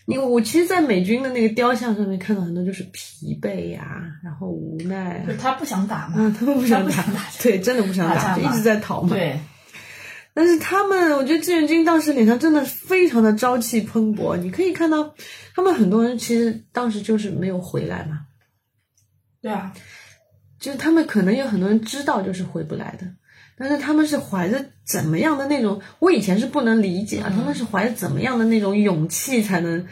[0.07, 5.25] 你我其实，在美军的那个雕像上面看到很多就是疲惫呀，然后无奈。
[5.39, 6.15] 他不想打嘛？
[6.17, 7.05] 嗯，他们不想打，
[7.41, 9.11] 对，真的不想打，就一直在逃嘛。
[9.11, 9.39] 对。
[10.41, 14.39] 但是他们，我觉得志愿军当时脸上真的非常的朝气蓬勃。
[14.39, 15.15] 你可以看到，
[15.55, 18.21] 他们很多人其实当时就是没有回来嘛。
[19.43, 19.75] 对啊，
[20.59, 23.07] 就是他们可能有很多人知道就是回不来的，
[23.59, 29.87] 但是他们是怀着怎么样的那种，我以前是不能理解啊，他们是怀着怎么样的那种勇气才能，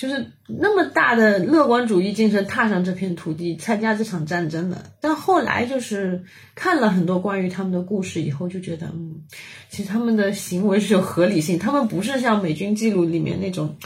[0.00, 4.90] 就是那么大的乐观主义精神踏上这片土地参加这场战争的。
[4.98, 6.24] 但后来就是
[6.54, 9.16] 看了很多关于他们的故事以后，就觉得嗯，
[9.68, 13.76] 其实他们的行为是有合理性，他们不是像美军记录里面那种。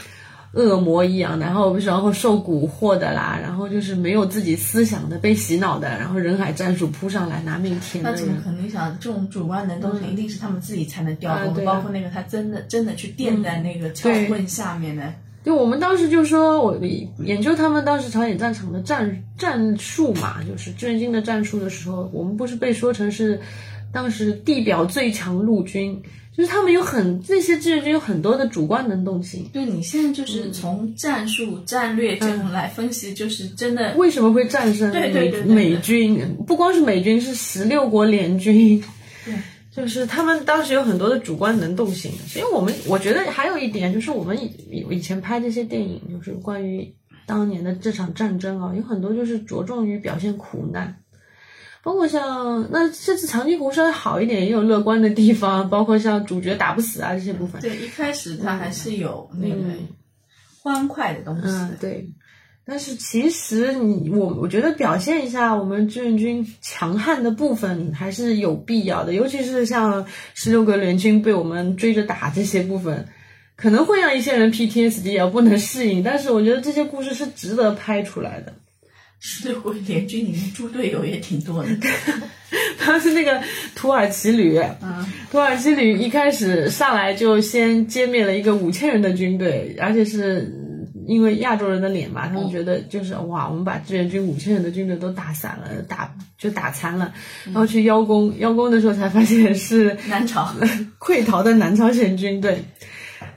[0.53, 11.65] 恶魔一样，然后然后受蛊惑的啦，然后就是没有自己思想的，被洗脑的，然后人海战术扑上来拿命填的那怎么可能想这种主观能动性一定是他们自己才能调动的？
[11.65, 15.13] 包括那个他真的真的去垫在那个桥棍下面的。
[15.45, 16.75] 就我们当时就说，我
[17.19, 23.39] 研究他们当时朝鲜战场的战战术嘛，就是志愿军的战术的时候，我们不是被说成是
[23.93, 26.01] 当时地表最强陆军。
[26.35, 29.49] 就是他们有很这些志愿军有很多的主观能动性。
[29.53, 36.35] 对你现在就是从战术战略这种来分析，就是真的为什么会战胜美美军？
[36.45, 38.83] 不光是美军，是十六国联军。
[39.75, 42.11] 对，就是他们当时有很多的主观能动性。
[42.27, 46.95] 所以我们我觉得还有一点就是，我们以以前拍这些电影，就是关于
[47.25, 50.97] 当年的这场战争啊，有很多就是着重于表现苦难。
[51.83, 57.61] 包括像那这次长津湖稍微好一点，也有乐观的地方，包括像主角打不死啊这些部分。
[57.61, 59.61] 对，一开始他还是有那个
[60.63, 61.47] 欢快的东西。
[61.47, 62.09] 嗯，对。
[62.67, 73.07] 但是其实你我我觉得表现一下我们志愿军强悍的部分还是有必要的，尤其是像十六个联军被我们追着打这些部分，
[73.55, 76.01] 可能会让一些人 PTSD 啊不能适应。
[76.01, 78.51] 但是我觉得这些故事是值得拍出来的。
[79.19, 81.69] 十六国联军里面猪队友也挺多的，
[82.77, 83.41] 他是那个
[83.75, 84.59] 土耳其旅，
[85.31, 90.53] 土耳其旅一开始上来就先歼灭了一个五千人的军队，而且是
[91.07, 97.13] 因为亚洲人的脸嘛，他们觉得就是哇，我们把志愿军五千人的军队都打散了，打就打残了，
[97.45, 100.53] 然后去邀功，邀功的时候才发现是南朝
[100.99, 102.63] 溃逃的南朝鲜军队，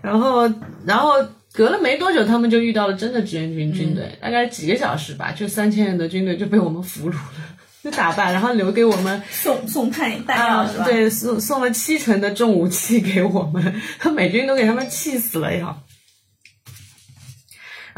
[0.02, 0.52] 然后
[0.84, 1.12] 然后。
[1.50, 7.20] 隔了没多久，他们就遇到了真的志愿军军队，大概几个小时吧，就三千人的军队就被我们俘虏了，
[7.82, 10.84] 就打败，然后留给我们送送弹弹药是吧？
[10.84, 13.74] 对，送送了七成的重武器给我们，
[14.14, 15.74] 美军都给他们气死了呀。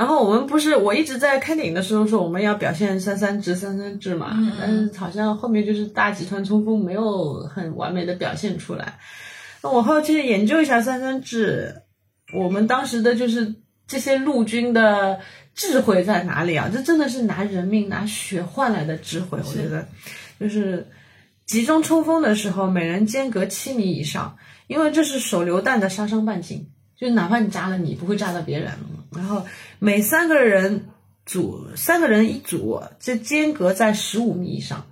[0.01, 8.98] 然后我们不是，我一直在开电影的时候说我们要表现三三制三三制嘛，但是好像后面就是大集团冲锋没有很完美的表现出来。
[9.62, 11.82] 那我后期研究一下三三制。
[12.32, 13.55] 我们当时的就是
[13.86, 15.20] 这些陆军的
[15.55, 16.70] 智慧在哪里啊？
[16.72, 19.38] 这真的是拿人命拿血换来的智慧。
[19.46, 19.86] 我觉得，
[20.40, 20.86] 就是
[21.44, 28.72] 集中冲锋的时候，每人间隔七米以上，因为这是手榴弹的杀伤半径，就哪怕你炸了你，不会炸到别人。
[29.15, 29.47] 然后
[29.79, 30.87] 每三个人
[31.27, 34.87] 组，三个人一组，这间隔在十五米以上。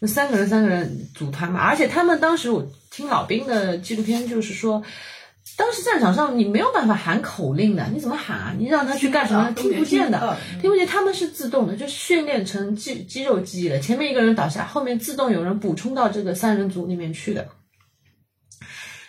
[0.00, 4.82] 那三个人三个人组团嘛，而且他们当时我听老兵的纪录片，就是说。
[5.56, 8.54] 当时战场上你没有办法喊口令的，你怎么喊啊？
[8.56, 9.50] 你让他去干什么？
[9.56, 10.86] 听不见的，听不见。
[10.86, 13.80] 他们是自动的，就训练成肌肌肉记忆了。
[13.80, 17.48] 前面一个人倒下，后面自动有人补充到这个三人组里面去的。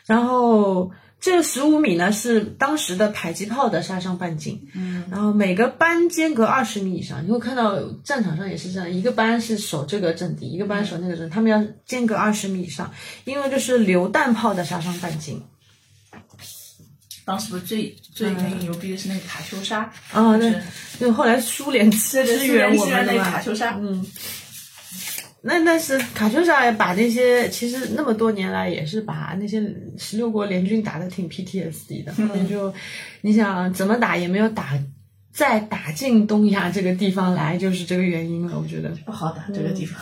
[0.08, 4.68] 然后这十五米呢是当时的迫击炮的杀伤半径。
[4.74, 5.04] 嗯。
[5.12, 12.94] 然后每个班间隔二十米以上，你会看到战场上也是这样，一个班是守这个阵地，一个班守那个阵，他们要间隔二十米以上，
[13.26, 15.44] 因为这是榴弹炮的杀伤半径。
[17.26, 20.52] 当时不是最最牛逼的是那个卡秋莎啊，那
[21.00, 24.04] 就后来苏联支援我们的卡秋莎，嗯，
[25.42, 29.62] 那那是卡秋莎也把那些其实那么多年来也是把那些
[29.98, 32.74] 十六国联军打的挺 PTSD 的，那就
[33.22, 34.78] 你想怎么打也没有打
[35.32, 40.02] 再打进东亚这个地方来，就是这个原因了，我觉得不好打这个地方。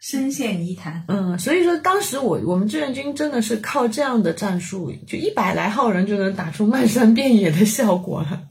[0.00, 1.04] 深陷泥潭。
[1.06, 8.42] 嗯，所以说当时我我们志愿军真的是靠这样的战术，就一百来号人就能打出漫山遍野的效果了。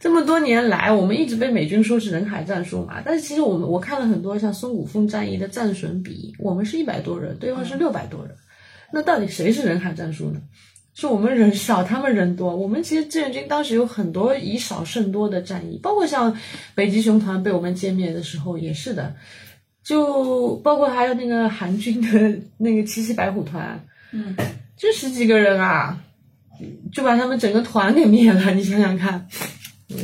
[0.00, 8.34] 这么多年来，我们一直被美军说是人海战术嘛，但是其实我们我看了很多像松骨峰战役的战损比，我们是一百多人，对方是六百多人，
[8.92, 10.40] 那到底谁是人海战术呢？
[10.94, 12.56] 是我们人 少，他们人多。
[12.56, 16.36] 我们其实志愿军当时有很多以少胜多的战役，包括像
[16.74, 19.14] 北极熊团被我们歼灭的时候也是的。
[19.82, 23.82] 就包括还有那个韩军的那个七七白虎团，
[24.12, 24.36] 嗯，
[24.76, 25.98] 就十几个人啊，
[26.92, 28.52] 就把他们整个团给灭了。
[28.52, 29.26] 你想想看，
[29.90, 29.98] 嗯。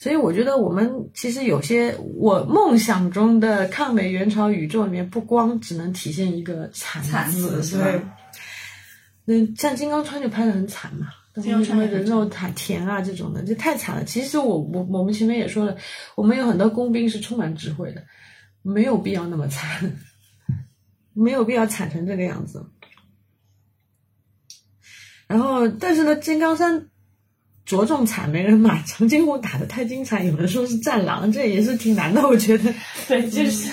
[0.00, 8.02] 所以我觉得我们其实有些我梦想中的抗美援朝宇宙里面，不光只能体现一个惨字，对。
[9.24, 11.06] 那像金刚川就拍的很惨嘛，
[11.64, 14.04] 什么人肉塔田啊这种的，就太惨了。
[14.04, 15.74] 其实我我我们前面也说了，
[16.16, 18.04] 我们有很多工兵是充满智慧的，
[18.60, 19.96] 没有必要那么惨，
[21.14, 22.62] 没有必要惨成这个样子。
[25.26, 26.90] 然后，但是呢，金刚山。
[27.66, 32.74] 着重惨没人骂，长津湖打的太精彩，有人说是战狼，这也是挺难的，我觉得。
[33.08, 33.70] 对，就是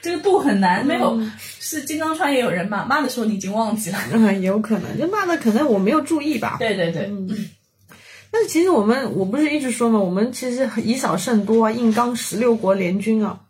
[0.00, 3.98] 这个度很难，没有是金刚川也有人骂，骂的时候你已经忘记了。
[4.12, 6.56] 嗯，有可能，就骂的可能我没有注意吧。
[6.58, 7.02] 对对对。
[7.10, 7.50] 嗯。
[8.30, 13.40] 但是其实我们，我不是一直说嘛，我们其实以少胜多啊，硬刚十六国联军啊。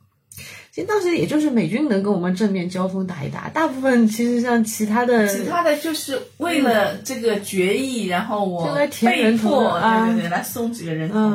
[0.73, 8.65] 其实当时也就是美军能跟我们正面交锋打一打，大部分其实像其他的，其他的就是为了这个决议，然后我
[9.03, 11.33] 被迫对对对来送几个人头，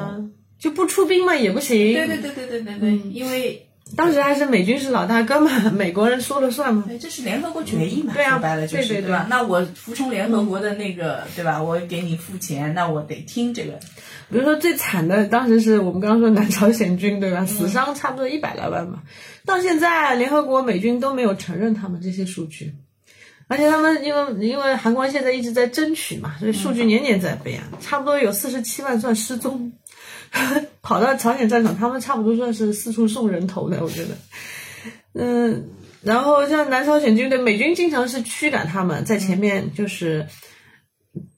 [0.58, 1.94] 就不出兵嘛也不行。
[1.94, 3.65] 对对对对对对对，因为
[3.96, 6.86] 当时还是美军是老大哥嘛，美国人说了算嘛。
[7.00, 9.28] 这是联合国决议嘛，说白了就是对吧？
[9.30, 11.62] 那我服从联合国的那个对吧？
[11.62, 13.74] 我给你付钱，那我得听这个。
[14.30, 17.46] 比如说最惨的，当时是我们刚刚说南朝鲜军对吧？
[17.46, 19.04] 死伤差不多一百来万嘛。
[19.46, 22.74] 到现在，联合国美军都没有承认他们这些数据，
[23.48, 29.72] 而且他们因为因为韩国现在一直在争取嘛，所以数据年年在变，差不多有四十七万算失踪，
[30.84, 34.10] 跑到朝鲜战场，他们差不多算是四处送人头的，我觉得。
[35.14, 35.70] 嗯，
[36.02, 40.28] 然后像南朝鲜军队，美军经常是驱赶他们，在前面就是。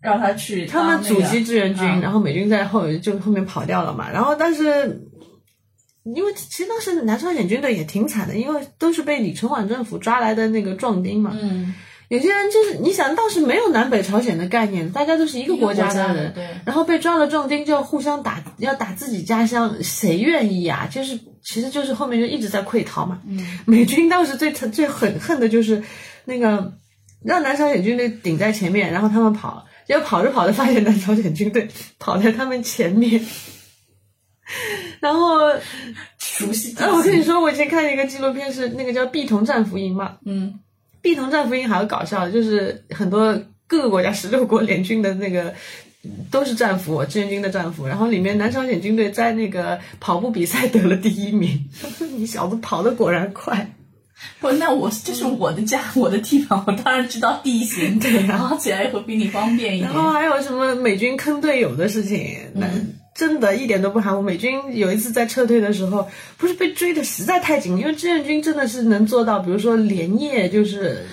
[0.02, 4.10] 让他去，他们阻击志愿军，然后美军在后就后面跑掉了嘛。
[4.10, 5.08] 然后但是，
[6.04, 11.38] 因为其实当时南朝鲜军队也挺惨的，因为都是被李承晚政府抓来的那个壮丁嘛。
[11.40, 11.76] 嗯，
[12.10, 16.48] 有些人就是你想当时没有南北朝鲜的概念，大家都是一个国家的人，对。
[16.66, 20.88] 然后被抓了壮丁就要互相打，要打自己家乡，谁愿意啊？
[20.92, 23.22] 就是其实就是后面就一直在溃逃嘛。
[23.28, 25.84] 嗯，美军当时最最狠恨的就是
[26.26, 26.74] 那个。
[27.26, 33.26] 让南朝鲜军队顶在前面，然后他们跑，结果跑着跑着发现南朝鲜军队跑在他们前面，
[35.00, 35.40] 然后
[36.20, 36.78] 熟悉。
[36.78, 40.18] 啊，我跟你说，我以前看一个纪录片，是那个叫《碧桐战俘营》嘛。
[40.26, 40.54] 嗯，
[41.08, 45.54] 《碧桐战俘营》还有搞笑的，就是很多各个国家十六国联军的那个
[46.30, 47.88] 都是战俘，志愿军的战俘。
[47.88, 51.70] 然后里面南朝鲜军队在那个跑步比赛得了第一名，
[52.18, 53.72] 你小子跑得果然快。
[54.42, 59.90] 不，那我这是我的家，我的地方，我当然知道地形，对，然后起来会比你方便一点。
[59.90, 62.68] 然后还有什么美军坑队友的事情，那
[63.18, 64.22] 真的一点都不含糊。
[64.22, 66.08] 美军有一次在撤退的时候，
[66.38, 71.06] 不是被追的实在太紧，因为志愿军真的是能做到，比如说连夜就是。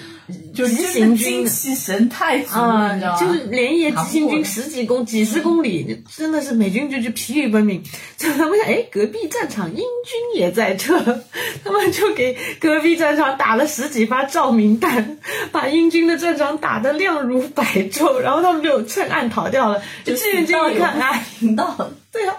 [0.55, 7.83] 就急行军，精气神太足了，就是连夜急行军十几公几十公里，真的是美军就就疲于奔命。
[8.18, 10.99] 他们想，哎，隔壁战场英军也在撤，
[11.62, 15.18] 他们就给隔壁战场打了十几发照明弹，
[15.53, 19.83] 把英军的战场打得亮如白昼，然后他们就趁暗逃掉了。
[20.05, 22.37] 志愿军一看，啊，听到了，对啊，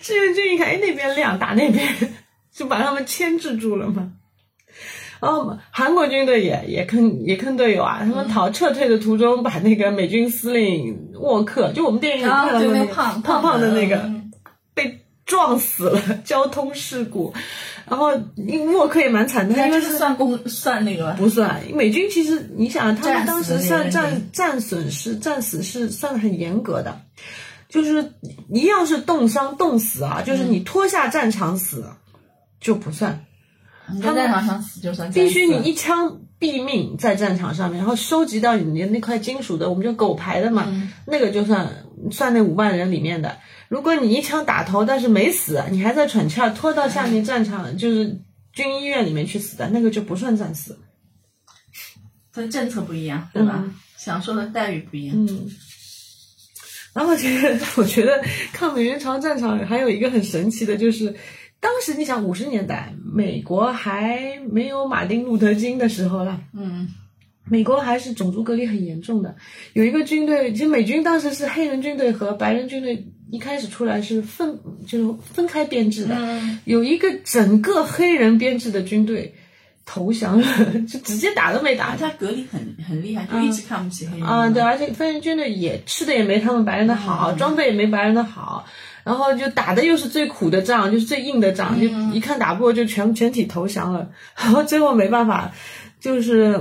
[0.00, 1.86] 志愿军一看，哎，那边亮，打那边，
[2.52, 4.10] 就把他们牵制住了嘛。
[5.22, 8.00] 哦，韩国军队也也坑也坑队友啊！
[8.00, 14.10] 他们逃撤退的途中，把那个美军司令沃克，就我们电影里看到的那个胖胖的那个，
[14.74, 17.32] 被撞死了， 交通事故。
[17.88, 18.10] 然后
[18.74, 21.62] 沃克也蛮惨的，因为是算公算那个不算。
[21.72, 27.00] 美军其实你想，他们当时算战战损失、战死是算的很严格的，
[27.68, 28.12] 就是
[28.52, 31.84] 一样是冻伤、冻死啊，就是你脱下战场死
[32.60, 33.24] 就不算。
[34.00, 40.66] 在战场上死就算必须你一枪毙命在战场上面，然后收集到你的那块金属的，我们就狗牌的嘛，
[41.06, 43.36] 那个就算算那五万人里面的。
[43.68, 48.20] 如果你一枪打头，但是没死，你还在喘气儿，拖到下面战场就是
[48.52, 50.78] 军医院里面去死的，那个就不算战死。
[52.32, 53.64] 它的政策不一样，对吧？
[53.96, 55.16] 享受的待遇不一样。
[55.16, 55.50] 嗯。
[56.92, 58.22] 然后其实 我觉得
[58.52, 61.14] 抗美援朝战场还有一个很神奇的，就是。
[61.62, 66.40] 当时你想五十年代，美国还没有马丁路德金的时候了。
[66.52, 66.88] 嗯，
[67.44, 69.36] 美国还是种族隔离很严重的。
[69.72, 74.58] 有一个军队，其实美军当时是黑人军队和白人军队一开始出来是分，
[74.88, 76.16] 就是分开编制的。
[76.18, 79.32] 嗯，有一个整个黑人编制的军队
[79.86, 80.46] 投降了，
[80.88, 81.94] 就直接打都没打。
[81.96, 84.26] 他隔离很很厉害，就一直看不起黑人。
[84.26, 88.66] 啊，对，而且黑人军队也吃的也没他们白人的好，装备也没白人的好。
[89.04, 94.08] 然后就打的又是最苦的仗，就是最硬的仗，就一看打不过就全全体投降了。
[94.36, 95.52] 然 后最后没办法，
[95.98, 96.60] 就是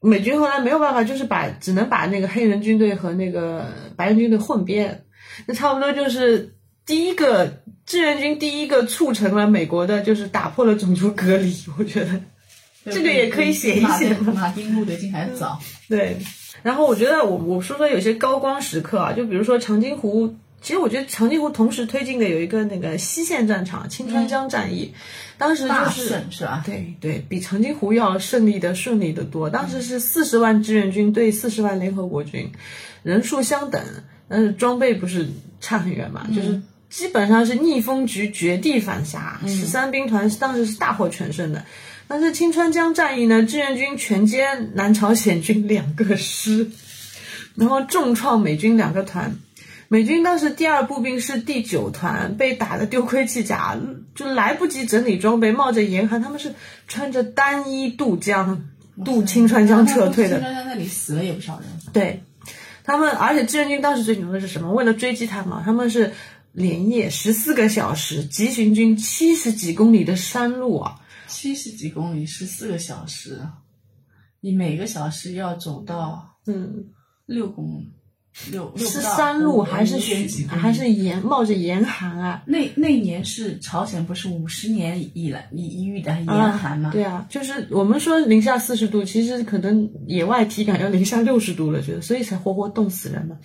[0.00, 5.04] 美军后来没有办法，就是把只能把那个黑人军队和那个白人军队混编，
[5.46, 6.54] 那差不多就是
[6.86, 11.52] 第一个志愿军第一个促成了美国的，就是打破了种族隔离。
[11.76, 12.20] 我觉得
[12.84, 14.14] 这个也可以写一写。
[14.32, 15.58] 马丁路德金还早。
[15.88, 16.16] 对，
[16.62, 20.36] 然后我觉得我我说说有些高光时刻啊，就比如说长津湖。
[20.60, 24.92] 其实我觉得长津湖同时推进的有一个那个西线战场青川江战役，
[25.38, 26.62] 当时就是是吧？
[26.66, 29.50] 对对，比长津湖要胜利的顺利的多。
[29.50, 32.50] 当时是四十万志愿军对四十万联合国军，
[33.04, 33.80] 人数相等，
[34.28, 35.28] 但是装备不是
[35.60, 36.26] 差很远嘛？
[36.34, 41.64] 就是基本上是逆风局绝地反杀，十三兵团当时是大获全胜的。
[42.08, 46.70] 但是青川江战役呢，志愿军全歼南朝鲜军两个师，
[47.54, 49.36] 然后重创美军两个团。
[49.90, 53.78] 美军当时第二步兵师第九团，被打得丢盔弃甲，
[54.14, 56.54] 就来不及整理装备，冒着严寒，他们是
[56.86, 58.68] 穿着单衣渡江，
[59.02, 60.36] 渡青川江撤退的。
[60.36, 61.68] 青川江那里死了也不少人。
[61.94, 62.22] 对，
[62.84, 64.70] 他们，而且志愿军当时最牛的是什么？
[64.74, 66.12] 为了追击他们，他们是
[66.52, 71.00] 连夜十四个小时急行军七十几公里的山路啊！
[71.26, 73.40] 七十几公里，十四个小时，
[74.40, 76.90] 你每个小时要走到嗯
[77.24, 77.92] 六公里。
[78.76, 82.42] 是山路还是雪还是严冒着严寒啊？
[82.46, 86.90] 那那年是朝鲜不是五十年以来一一遇的严寒吗？
[86.92, 93.36] 对啊，就是我们说零下四十度，其实可能野外体感要零下六十度了，觉得所以才活活冻死人嘛。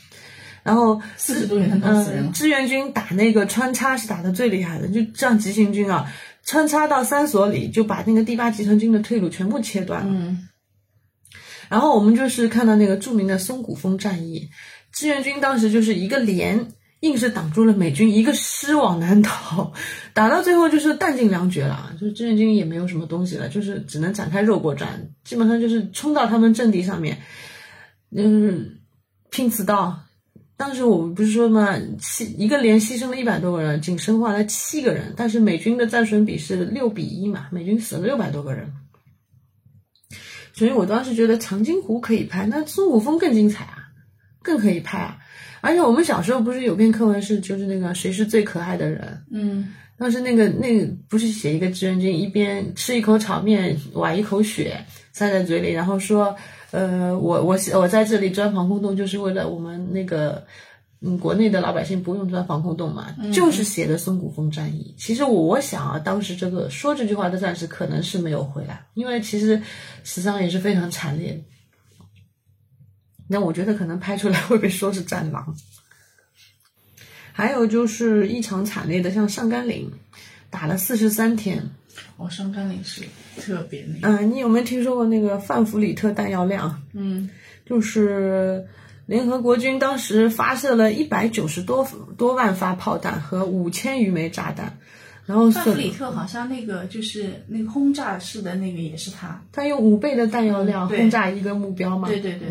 [0.62, 2.32] 然后四十度也能冻死人。
[2.32, 6.14] 志愿军打那个穿插是打的最厉害的，就这样急行军啊，
[6.46, 10.14] 穿插到三所里就把那个第八集团军的退路全部切断了。
[10.14, 10.48] 嗯。
[11.70, 14.50] 然后我们就是看到那个著名的松骨峰战役。
[14.94, 16.68] 志愿军当时就是一个连，
[17.00, 19.74] 硬是挡住了美军一个师往南逃，
[20.14, 27.18] 打到最后就是弹尽粮绝了，就是志愿军也没有什么东西了，就是只能展开肉搏战，基本上就是冲到他们阵地上面，
[28.16, 28.78] 嗯，
[29.32, 30.00] 拼刺刀。
[30.56, 38.72] 当时我们不是说嘛，七一个连牺牲了一百多个人，仅生还了七个人，但是美军的战损比是六比一嘛，美军死了六百多个人。
[40.54, 43.83] 所以我当时觉得长津湖可以拍，那孙悟峰更精彩啊。
[44.44, 45.18] 更可以拍啊！
[45.62, 49.18] 而且我们小时候不是有篇课文是就是那个谁是最可爱的人？
[49.32, 56.36] 嗯，当时那个那个不是写一个志愿军一边吃一口炒面，崴一口血塞在嘴里，然后说，
[56.72, 60.44] 呃，我我我在这里钻防空洞就是为了我们那个
[61.00, 64.94] 嗯国内的老百姓不用钻防空洞嘛，就是写的松骨峰战役。
[64.98, 69.62] 其实我我想啊，当时这个说这句话的战士可能是没有回来，因为其实
[70.04, 71.42] 死伤也是非常惨烈。
[73.28, 75.56] 那我觉得可能拍出来会被说是战狼。
[77.32, 79.92] 还有就是异常惨烈的，像上甘岭，
[80.52, 81.72] 打了四十三天。
[82.18, 83.02] 哦，上甘岭是
[83.38, 84.08] 特别那。
[84.08, 86.84] 嗯，你有没有听说过那个范弗里特弹药量？
[86.94, 87.30] 嗯，
[87.66, 88.68] 就是
[89.08, 94.78] 联合国军当时发射了一百九十多多万发炮弹和五千余枚炸弹，
[95.26, 102.08] 然后范弗里特好像那个就是那个轰炸式的那个也是他，他用五倍的弹药量轰炸一个目标嘛？
[102.08, 102.48] 对对对。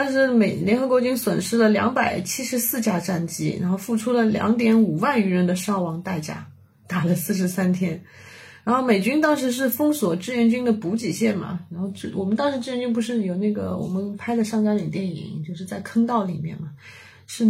[0.00, 6.46] 但是美联合国军损失了两百七十四架战机，然后付出了两点五万余人的伤亡代价，
[6.86, 8.00] 打了四十三天。
[8.62, 16.70] 然后美军当时是封锁志愿军的补给线嘛，然后志我们当时志愿军不是有那个我们拍的上甘岭电影，就是在坑道里面嘛，
[17.26, 17.44] 是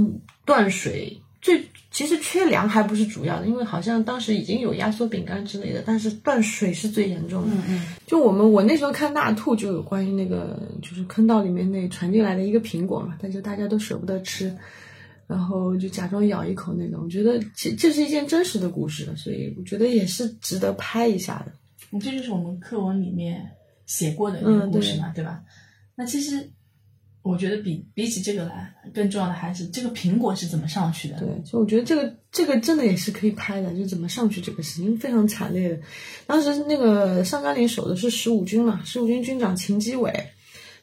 [0.46, 1.20] 断水。
[1.42, 7.56] 最其实缺粮还不是主要的，因为好像当时已经有压缩饼干之类的，但是断水是最严重的。
[7.56, 7.86] 嗯嗯。
[8.06, 14.54] 就我们我那时候看大兔就有关于那个就是坑道里面那传进来的一个苹果嘛，但是大家都舍不得吃，
[15.26, 17.00] 然后就假装咬一口那种。
[17.04, 21.52] 我觉得这这是一件真实的故事，所以我觉得也是值得拍一下的。
[21.90, 23.52] 你这就是我们课文里面
[23.86, 25.42] 写过的那个故事嘛，对吧？
[25.96, 26.50] 那其实。
[27.28, 31.18] 我觉得比比起这个来，更重要的还是这个苹果是怎么上去的。
[31.18, 35.78] 对，就我觉得这个这个真的也是可以拍的，就怎么上去这个事情非常惨烈的。
[36.26, 40.10] 当时那个上甘岭守的是十五军嘛，十五军军长秦基伟，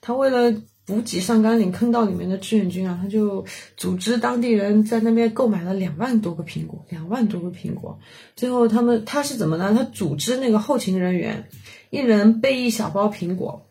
[0.02, 3.44] 他为了补给上甘岭坑道里面的志愿军啊，他就
[3.76, 7.98] 组织当地人在那边购买了两万多个苹果，两万多个苹果。
[8.36, 9.74] 最后他们他是怎么呢？
[9.76, 11.48] 他组织那个后勤人员，
[11.90, 13.65] 一人背一小包苹果，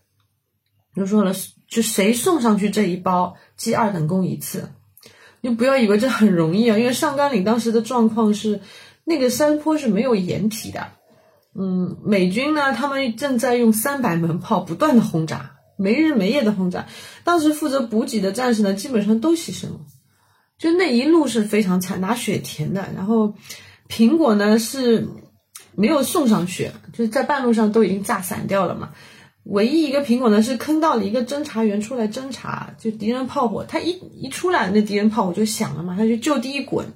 [0.95, 1.35] 就说了。
[1.67, 4.69] 就谁送上去这一包，记二等功一次。
[5.41, 8.61] 你不要以为这很容易啊，因为上甘岭当时的状况是，
[9.03, 10.87] 那个山坡是没有掩体的。
[11.59, 16.87] 嗯，美军呢，他们正在用三百门炮不断的轰炸，没日没夜的轰炸。
[17.25, 19.81] 当时负责补给的战士呢，基本上都牺牲了。
[20.59, 22.87] 就那一路是非常惨，拿血填的。
[22.95, 23.35] 然后
[23.89, 25.09] 苹果呢是
[25.75, 28.91] 没有送上去，就是在半路上都已经炸散掉了嘛。
[29.45, 36.87] 唯一一个苹果呢是坑到了一个侦查员出来侦查，就敌人炮火，他一一出来，那敌人炮火就响了嘛，他就就地一滚，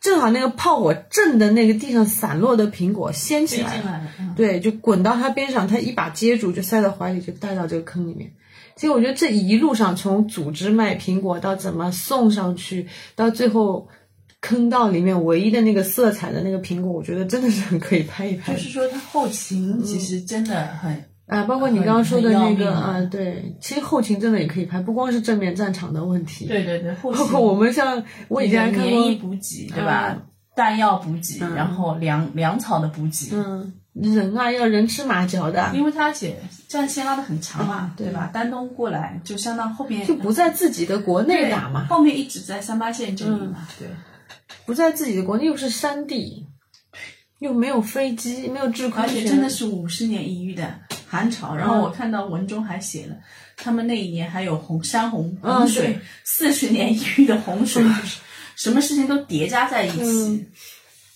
[0.00, 4.00] 正好那个炮火震的那个地上散落的苹果掀起来了，
[4.34, 8.32] 对，就滚到他边上，他一把接住，就塞到怀里，就带到这个坑里面。
[8.76, 13.88] 其实我觉得这一路上，从组织卖苹果到怎么送上去，到最后
[14.40, 18.54] 坑道里面唯一的那个色彩的那个苹果，我觉得真的是很可以拍一拍。
[18.54, 26.46] 就是说，它后勤其实真的很啊，包括你刚刚说的那个啊，对，其实后勤真的也可以拍，不光是正面战场的问题。
[26.46, 30.16] 对对对，包括我们像我以前还看过棉衣补给，对吧？
[30.54, 33.34] 弹药补给，然后粮粮草的补给。
[33.34, 33.72] 嗯。
[33.92, 36.36] 人啊，要人吃马嚼的，因为他且
[36.68, 38.30] 战线拉的很长嘛，对吧？
[38.32, 43.88] 丹东过来就相当后边就不在自己的国内打嘛，后面一直在三八线这里嘛，对，
[44.64, 46.46] 不在自己的国内又是山地，
[47.40, 50.72] 又没有飞机，没有制空权，而且真的是五十年一遇的
[51.10, 51.56] 寒潮。
[51.56, 53.16] 然后我看到文中还写了，
[53.56, 57.84] 他们那一年还有洪山洪洪水，四十年一遇的洪水，
[58.54, 60.46] 什么事情都叠加在一起。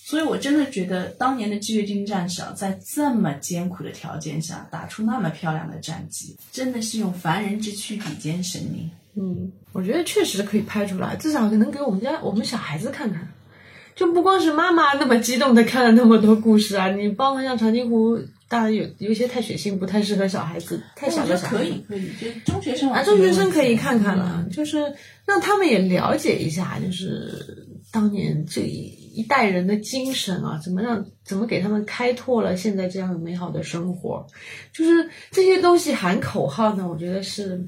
[0.07, 8.91] 所以，我真的觉得当年的志愿军战士啊，在这么艰苦的条件下打出那么漂亮的战绩，真的是用凡人之躯比肩神明。
[9.17, 13.27] 嗯，我觉得确实可以拍出来，至少能给我们家我们小孩子看看。
[13.97, 18.19] 就不光是妈妈那么激动的看了那么多故事啊，你包括像长津湖，
[18.49, 21.59] 当然有有些太血腥，不太适合小孩子，太小的小孩。
[21.59, 24.95] 可以可以，就中学生啊，中学生可以看看了，就是
[25.25, 29.03] 让他们也了解一下，就是当年这一。
[29.15, 34.27] 一代人的精神啊，怎么让怎么给他们开拓了现在这样美好的生活？
[34.73, 37.65] 就是这些东西喊口号呢，我觉得是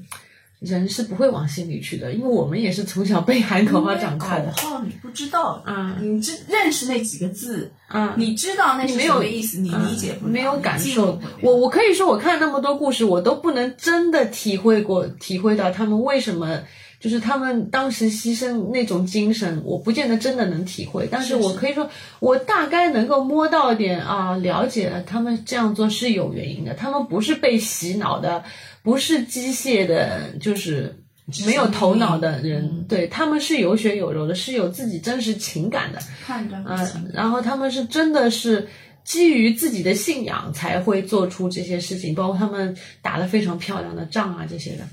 [0.59, 4.51] 人是不会往心里去的，因为我们也是从小被喊口号长大的。
[4.51, 10.27] 口号你不知道啊， 你知认识那几个字啊，你知道那是什么意思，你理解不？
[10.27, 11.19] 没有感受。
[11.41, 16.61] 我我可以说，我看那么多故事，我都不能真的体会过，体会到他们为什么。
[16.99, 21.87] 就是他们当时牺牲那种精神，我不见得真的能体会，但是我可以说，
[22.19, 28.43] 我大概能够摸到点啊，了解了他们这样做是有原因的，他们不是被洗脑的，
[28.87, 31.03] 不是机械的，就是
[31.45, 38.65] 没有头脑的人，对他们是有血有肉的，是有自己真实情感的，判断嗯，然后他们是真的是
[39.03, 44.87] 基于自己的信仰才会做出这些事情，包括他们打了非常漂亮的仗啊这些的。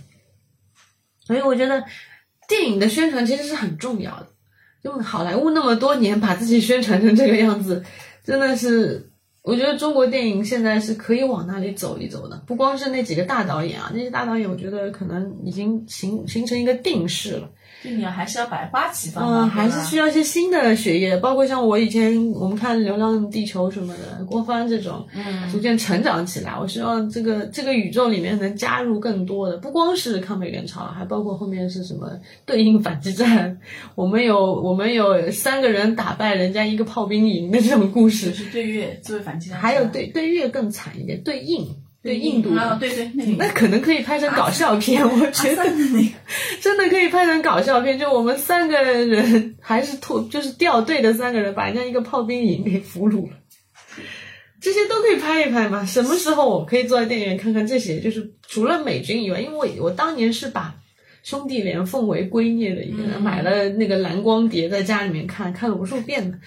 [1.25, 1.85] 所以我觉得，
[2.49, 4.27] 电影的宣传其实是很重要的。
[4.83, 7.85] 就好莱坞那么多年把自己宣传成这个样子，
[8.25, 9.12] 真的是，
[9.45, 12.43] 我觉得中国电影现在是可以往那里走一走的。
[12.47, 17.51] 不光是那几个大导演啊，那些大导演我觉得可能已经形形成一个定势了。
[17.85, 26.55] 就你还是要百花齐放嗯，还是需要一些新的血液，包括像我以前我们看《流浪地球》什么的，郭帆这种，嗯，逐渐成长起来。
[26.59, 32.11] 我希望这个这个宇宙里面能加入更多的，不光是抗美援朝，还包括后面是什么
[32.47, 33.59] 对应反击战。
[33.94, 41.69] 我们有我们有三个人打败人家一个炮兵营的这种故事，是对越作为反击战，还有对对越更惨一点，对应。
[42.05, 45.64] 对印度啊，对对，那可能可以拍成搞笑片，我觉得
[46.60, 47.98] 真的可以拍成搞笑片。
[47.98, 53.36] 就我们三个人还是脱，就是掉队的三个人，把人家一个炮兵营给俘虏了，
[54.60, 55.86] 这些都可以拍一拍嘛。
[55.86, 57.98] 什么时候我可以坐在电影院看看这些？
[58.01, 60.74] 就是除了美军以外，因为我我当年是把
[61.22, 66.39] 兄弟连奉为圭臬的一个人，买了那个蓝光碟在家里面看，看了无数遍的。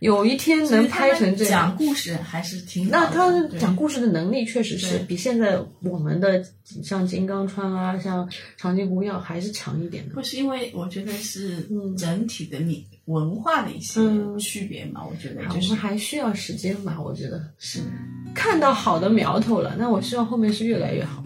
[0.00, 6.44] 有一天能拍成这样，讲故事还是挺那他讲故事的能力确实是比现在我们的
[6.82, 10.14] 像金刚川啊，像长津湖要还是强一点的。
[10.14, 11.66] 不是因为我觉得是
[11.96, 14.00] 整体的你文化的一些
[14.38, 15.02] 区别嘛？
[15.04, 17.00] 我觉得就是还需要时间吧。
[17.00, 17.80] 我觉得是
[18.34, 21.24] 看到好的苗头了，那我希望后面是越来越好。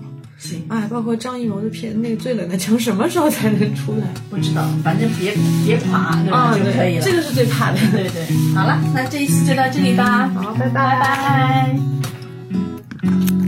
[0.68, 4.06] 哎，包括张艺谋的片，那个最冷的墙什么时候才能出来？
[4.30, 5.34] 不知道，反正别
[5.64, 6.54] 别垮，对吧？
[6.56, 7.02] 就可以了。
[7.04, 7.78] 这个是最怕的。
[7.92, 8.24] 对对。
[8.54, 10.28] 好了，那这一期就到这里吧。
[10.28, 11.00] 好，拜拜拜
[13.02, 13.39] 拜。